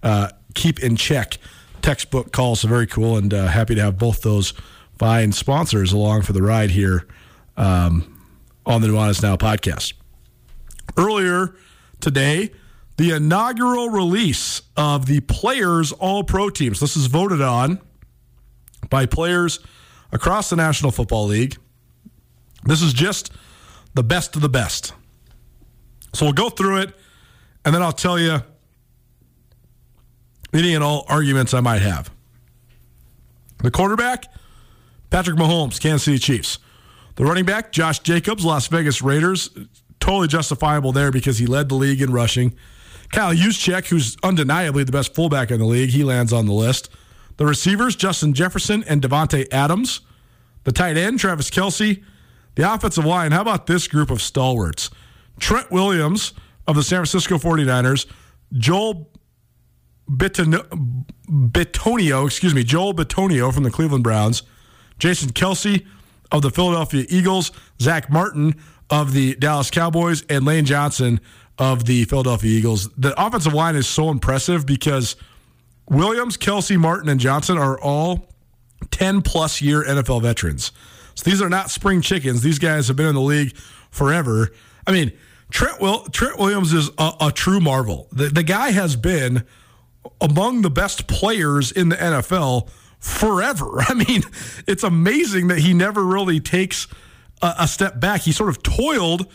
[0.03, 1.37] uh, keep in check
[1.81, 2.61] textbook calls.
[2.61, 4.53] So very cool, and uh, happy to have both those
[4.97, 7.07] fine sponsors along for the ride here
[7.57, 8.21] um,
[8.65, 9.93] on the Nuanez Now podcast.
[10.97, 11.55] Earlier
[11.99, 12.51] today,
[12.97, 16.79] the inaugural release of the Players All Pro teams.
[16.79, 17.79] This is voted on
[18.89, 19.59] by players
[20.11, 21.55] across the National Football League.
[22.65, 23.31] This is just
[23.93, 24.93] the best of the best.
[26.13, 26.93] So we'll go through it,
[27.63, 28.41] and then I'll tell you
[30.53, 32.11] any and all arguments I might have.
[33.63, 34.25] The quarterback,
[35.09, 36.59] Patrick Mahomes, Kansas City Chiefs.
[37.15, 39.49] The running back, Josh Jacobs, Las Vegas Raiders.
[39.99, 42.55] Totally justifiable there because he led the league in rushing.
[43.11, 46.89] Kyle Juszczyk, who's undeniably the best fullback in the league, he lands on the list.
[47.37, 50.01] The receivers, Justin Jefferson and Davante Adams.
[50.63, 52.03] The tight end, Travis Kelce.
[52.55, 54.89] The offensive line, how about this group of stalwarts?
[55.39, 56.33] Trent Williams
[56.67, 58.05] of the San Francisco 49ers,
[58.53, 59.09] Joel
[60.09, 60.65] Bitonio,
[62.25, 64.43] excuse me, Joel Bitonio from the Cleveland Browns,
[64.97, 65.85] Jason Kelce
[66.31, 67.51] of the Philadelphia Eagles,
[67.81, 68.55] Zack Martin
[68.89, 71.19] of the Dallas Cowboys, and Lane Johnson
[71.57, 72.89] of the Philadelphia Eagles.
[72.97, 75.15] The offensive line is so impressive because
[75.89, 78.29] Williams, Kelce, Martin, and Johnson are all
[78.91, 80.71] 10 plus year NFL veterans.
[81.15, 82.41] So these are not spring chickens.
[82.41, 83.55] These guys have been in the league
[83.91, 84.51] forever.
[84.87, 85.11] I mean,
[85.51, 88.07] Trent, Will, Trent Williams is a, a true marvel.
[88.11, 89.43] The, the guy has been
[90.21, 92.69] among the best players in the NFL
[92.99, 93.81] forever.
[93.87, 94.23] I mean,
[94.67, 96.87] it's amazing that he never really takes
[97.41, 98.21] a, a step back.
[98.21, 99.31] He sort of toiled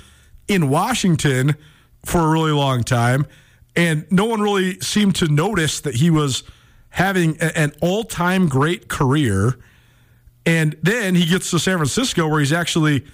[0.48, 1.56] in Washington
[2.04, 3.26] for a really long time,
[3.74, 6.42] and no one really seemed to notice that he was
[6.90, 9.58] having a, an all time great career.
[10.46, 13.04] And then he gets to San Francisco, where he's actually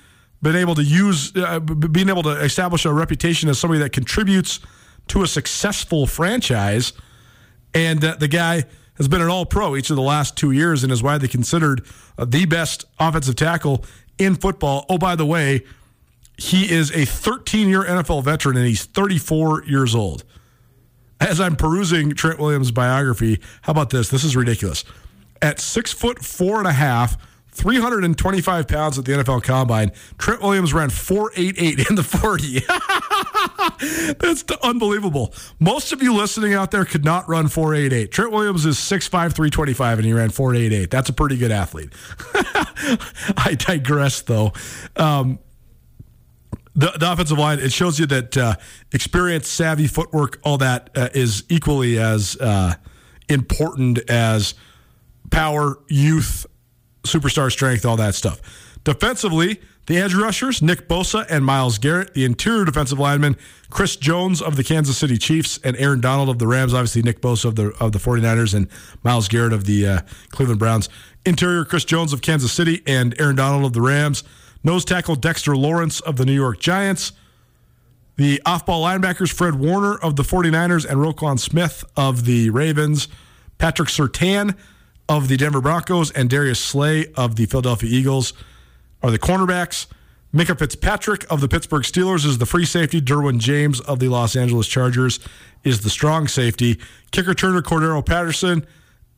[0.43, 4.59] been able to use, uh, being able to establish a reputation as somebody that contributes
[5.09, 6.93] to a successful franchise.
[7.75, 8.65] And uh, the guy
[8.97, 11.85] has been an all pro each of the last two years and is widely considered
[12.19, 13.85] uh, the best offensive tackle
[14.19, 14.85] in football.
[14.89, 15.65] Oh, by the way,
[16.37, 20.25] he is a 13 year NFL veteran and he's 34 years old.
[21.21, 24.09] As I'm perusing Trent Williams' biography, how about this?
[24.09, 24.85] This is ridiculous.
[25.43, 27.17] At six foot four and a half,
[27.53, 29.93] 325 pounds at the NFL Combine.
[30.19, 32.61] Trent Williams ran 4.88 in the 40.
[34.19, 35.35] That's unbelievable.
[35.59, 38.11] Most of you listening out there could not run 4.88.
[38.11, 40.91] Trent Williams is 6'5, 325, and he ran 4.88.
[40.91, 41.93] That's a pretty good athlete.
[43.37, 44.53] I digress, though.
[44.97, 45.39] Um,
[46.75, 48.55] the, the, offensive line, it shows you that uh,
[48.93, 52.75] experience, savvy, footwork, all that uh, is equally as uh,
[53.29, 54.55] important as
[55.31, 56.47] power, youth,
[57.03, 58.41] superstar strength, all that stuff.
[58.85, 62.15] Defensively, the edge rushers, Nick Bosa and Myles Garrett.
[62.15, 63.37] The interior defensive linemen,
[63.71, 66.73] Chris Jones of the Kansas City Chiefs and Aaron Donald of the Rams.
[66.73, 68.69] Obviously, Nick Bosa of the, of the 49ers and
[69.03, 70.89] Myles Garrett of the uh, Cleveland Browns.
[71.27, 74.23] Interior, Chris Jones of Kansas City and Aaron Donald of the Rams.
[74.63, 77.13] Nose tackle, Dexter Lawrence of the New York Giants.
[78.17, 83.09] The off ball linebackers, Fred Warner of the 49ers and Roquan Smith of the Ravens.
[83.59, 84.57] Patrick Surtain
[85.11, 88.33] of the Denver Broncos and Darius Slay of the Philadelphia Eagles
[89.03, 89.89] are the cornerbacks.
[90.33, 93.01] Minkah Fitzpatrick of the Pittsburgh Steelers is the free safety.
[93.01, 95.19] Derwin James of the Los Angeles Chargers
[95.65, 96.79] is the strong safety.
[97.11, 98.65] Kick returner Cordarrelle Patterson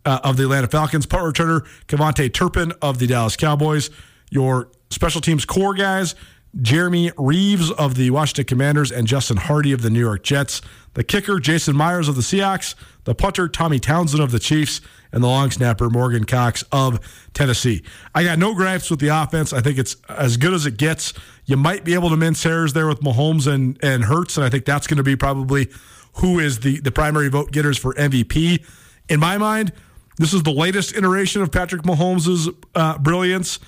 [0.06, 1.04] uh, of the Atlanta Falcons.
[1.04, 3.90] Punt returner KaVontae Turpin of the Dallas Cowboys.
[4.30, 6.14] Your special teams core guys
[6.60, 10.62] Jeremy Reaves of the Washington Commanders and Justin Hardee of the New York Jets.
[10.94, 12.74] The kicker Jason Myers of the Seahawks.
[13.04, 14.80] The punter Tommy Townsend of the Chiefs
[15.12, 17.00] and the long snapper Morgan Cox of
[17.34, 17.82] Tennessee.
[18.14, 19.52] I got no gripes with the offense.
[19.52, 21.12] I think it's as good as it gets.
[21.44, 24.50] You might be able to mince hairs there with Mahomes and and Hurts, and I
[24.50, 25.68] think that's going to be probably
[26.14, 28.64] who is the the primary vote getters for MVP.
[29.08, 29.72] In my mind,
[30.18, 33.58] this is the latest iteration of Patrick Mahomes' uh, brilliance,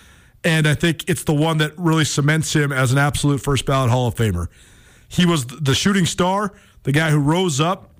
[0.43, 3.91] and I think it's the one that really cements him as an absolute first ballot
[3.91, 4.49] Hall of Famer.
[5.09, 6.53] He was the shooting star,
[6.85, 7.94] the guy who rose up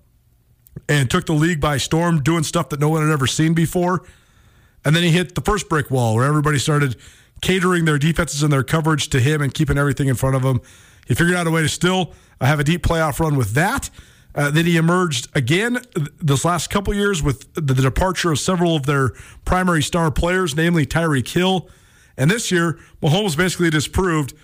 [0.89, 4.05] and took the league by storm, doing stuff that no one had ever seen before.
[4.85, 6.97] And then he hit the first brick wall where everybody started
[7.41, 10.61] catering their defenses and their coverage to him and keeping everything in front of him.
[11.07, 13.91] He figured out a way to still have a deep playoff run with that.
[14.35, 15.79] Uh, then he emerged again
[16.21, 19.11] this last couple years with the, departure of several of their
[19.45, 21.69] primary star players, namely Tyreek Hill.
[22.17, 24.35] And this year, Mahomes basically just proved,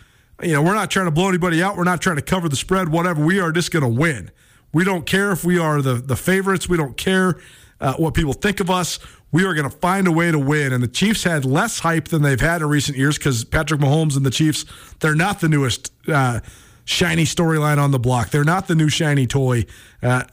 [0.42, 1.76] you know, we're not trying to blow anybody out.
[1.76, 3.24] We're not trying to cover the spread, whatever.
[3.24, 4.30] We are just going to win.
[4.72, 6.68] We don't care if we are the, the favorites.
[6.68, 7.40] We don't care
[7.80, 8.98] uh, what people think of us.
[9.32, 10.72] We are going to find a way to win.
[10.72, 14.16] And the Chiefs had less hype than they've had in recent years because Patrick Mahomes
[14.16, 14.64] and the Chiefs,
[15.00, 16.40] they're not the newest uh,
[16.84, 18.30] shiny storyline on the block.
[18.30, 19.64] They're not the new shiny toy.
[20.02, 20.24] Uh,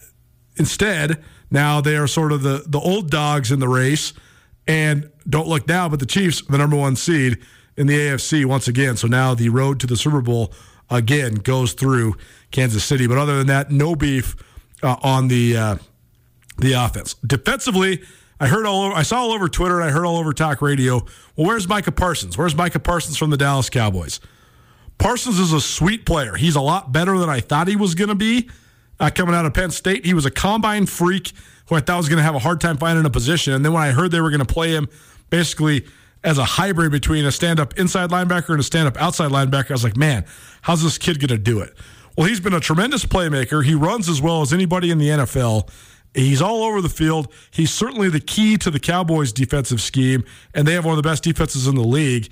[0.57, 4.13] instead, now they are sort of the, the old dogs in the race.
[4.67, 7.37] And don't look now, but the Chiefs, the number one seed
[7.77, 8.97] in the AFC once again.
[8.97, 10.51] So now the road to the Super Bowl
[10.89, 12.15] again goes through
[12.51, 13.07] Kansas City.
[13.07, 14.35] But other than that, no beef
[14.83, 15.75] uh, on the uh,
[16.57, 17.15] the offense.
[17.25, 18.01] Defensively,
[18.39, 20.61] I heard all over, I saw all over Twitter, and I heard all over talk
[20.61, 20.95] radio.
[21.35, 22.37] Well, where's Micah Parsons?
[22.37, 24.19] Where's Micah Parsons from the Dallas Cowboys?
[24.97, 26.35] Parsons is a sweet player.
[26.35, 28.49] He's a lot better than I thought he was going to be
[28.99, 30.05] uh, coming out of Penn State.
[30.05, 31.33] He was a combine freak
[31.67, 33.53] who I thought was going to have a hard time finding a position.
[33.53, 34.87] And then when I heard they were going to play him
[35.29, 35.85] basically
[36.23, 39.71] as a hybrid between a stand up inside linebacker and a stand up outside linebacker,
[39.71, 40.25] I was like, man,
[40.61, 41.73] how's this kid going to do it?
[42.17, 43.63] Well, he's been a tremendous playmaker.
[43.63, 45.69] He runs as well as anybody in the NFL.
[46.13, 47.31] He's all over the field.
[47.51, 51.07] He's certainly the key to the Cowboys' defensive scheme, and they have one of the
[51.07, 52.31] best defenses in the league.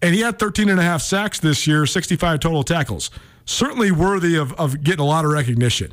[0.00, 3.10] And he had 13 and a half sacks this year, 65 total tackles.
[3.44, 5.92] Certainly worthy of, of getting a lot of recognition.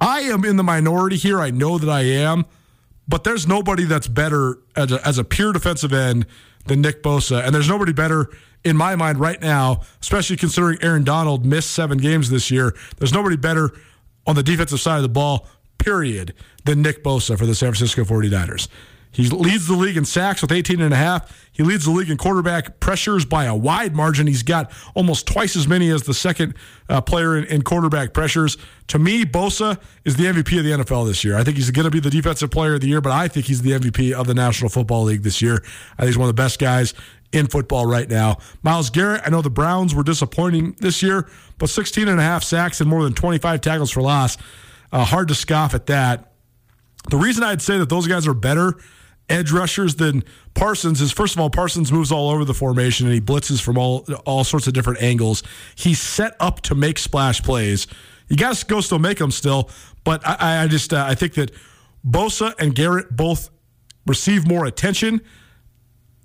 [0.00, 1.40] I am in the minority here.
[1.40, 2.44] I know that I am,
[3.08, 6.26] but there's nobody that's better as a, as a pure defensive end
[6.66, 7.42] than Nick Bosa.
[7.44, 8.28] And there's nobody better
[8.64, 12.74] in my mind right now, especially considering Aaron Donald missed seven games this year.
[12.98, 13.72] There's nobody better
[14.26, 15.46] on the defensive side of the ball,
[15.78, 16.34] period,
[16.64, 18.68] than Nick Bosa for the San Francisco 49ers.
[19.10, 21.47] He leads the league in sacks with 18 and a half.
[21.58, 24.28] He leads the league in quarterback pressures by a wide margin.
[24.28, 26.54] He's got almost twice as many as the second
[26.88, 28.56] uh, player in, in, quarterback pressures.
[28.86, 31.36] To me, Bosa is the MVP of the NFL this year.
[31.36, 33.46] I think he's going to be the defensive player of the year, but I think
[33.46, 35.56] he's the MVP of the National Football League this year.
[35.94, 36.94] I think he's one of the best guys
[37.32, 38.38] in football right now.
[38.62, 41.28] Myles Garrett, I know the Browns were disappointing this year,
[41.58, 44.38] but 16 and a half sacks and more than 25 tackles for loss.
[44.92, 46.32] Uh, hard to scoff at that.
[47.10, 48.78] The reason I'd say that those guys are better
[49.28, 50.24] edge rushers than
[50.54, 53.78] Parsons is first of all Parsons moves all over the formation and he blitzes from
[53.78, 55.42] all all sorts of different angles.
[55.74, 57.86] He's set up to make splash plays.
[58.28, 59.70] You got to go still make them still,
[60.04, 61.50] but I, I just uh, I think that
[62.06, 63.50] Bosa and Garrett both
[64.06, 65.20] receive more attention,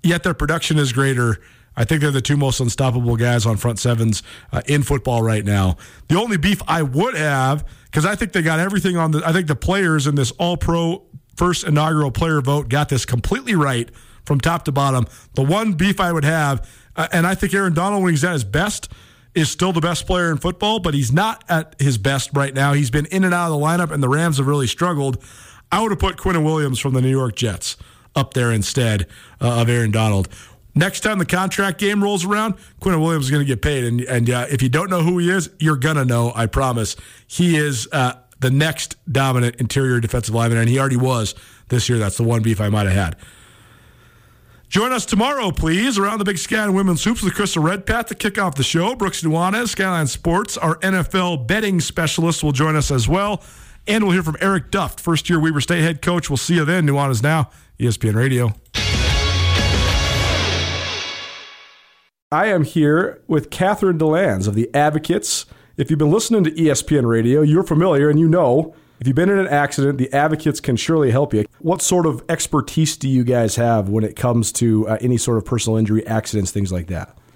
[0.02, 1.38] yet their production is greater.
[1.76, 5.44] I think they're the two most unstoppable guys on front sevens uh, in football right
[5.44, 5.76] now.
[6.08, 9.32] The only beef I would have, because I think they got everything on the, I
[9.32, 11.04] think the players in this all pro
[11.36, 13.90] first inaugural player vote got this completely right
[14.24, 15.06] from top to bottom.
[15.34, 18.32] The one beef I would have, uh, and I think Aaron Donald, when he's at
[18.32, 18.90] his best,
[19.34, 22.72] is still the best player in football, but he's not at his best right now.
[22.72, 25.22] He's been in and out of the lineup, and the Rams have really struggled.
[25.72, 27.76] I would have put Quinnen Williams from the New York Jets
[28.14, 29.06] up there instead
[29.40, 30.28] uh, of Aaron Donald.
[30.76, 34.00] Next time the contract game rolls around, Quinnen Williams is going to get paid, and
[34.00, 36.32] and uh, if you don't know who he is, you're gonna know.
[36.34, 36.96] I promise.
[37.28, 38.14] He is uh,
[38.44, 41.34] the next dominant interior defensive lineman, and he already was
[41.68, 41.98] this year.
[41.98, 43.16] That's the one beef I might have had.
[44.68, 48.14] Join us tomorrow, please, around the Big Sky and Women's Hoops with Crystal Redpath to
[48.14, 48.94] kick off the show.
[48.94, 53.42] Brooks Nuanez, Skyline Sports, our NFL betting specialist, will join us as well.
[53.86, 56.28] And we'll hear from Eric Duft, first year Weber State head coach.
[56.28, 56.86] We'll see you then.
[56.86, 57.48] Nuanez now,
[57.80, 58.52] ESPN Radio.
[62.30, 67.08] I am here with Catherine DeLands of the Advocates if you've been listening to ESPN
[67.08, 70.76] radio, you're familiar and you know if you've been in an accident, the advocates can
[70.76, 71.44] surely help you.
[71.58, 75.36] What sort of expertise do you guys have when it comes to uh, any sort
[75.36, 77.16] of personal injury, accidents, things like that?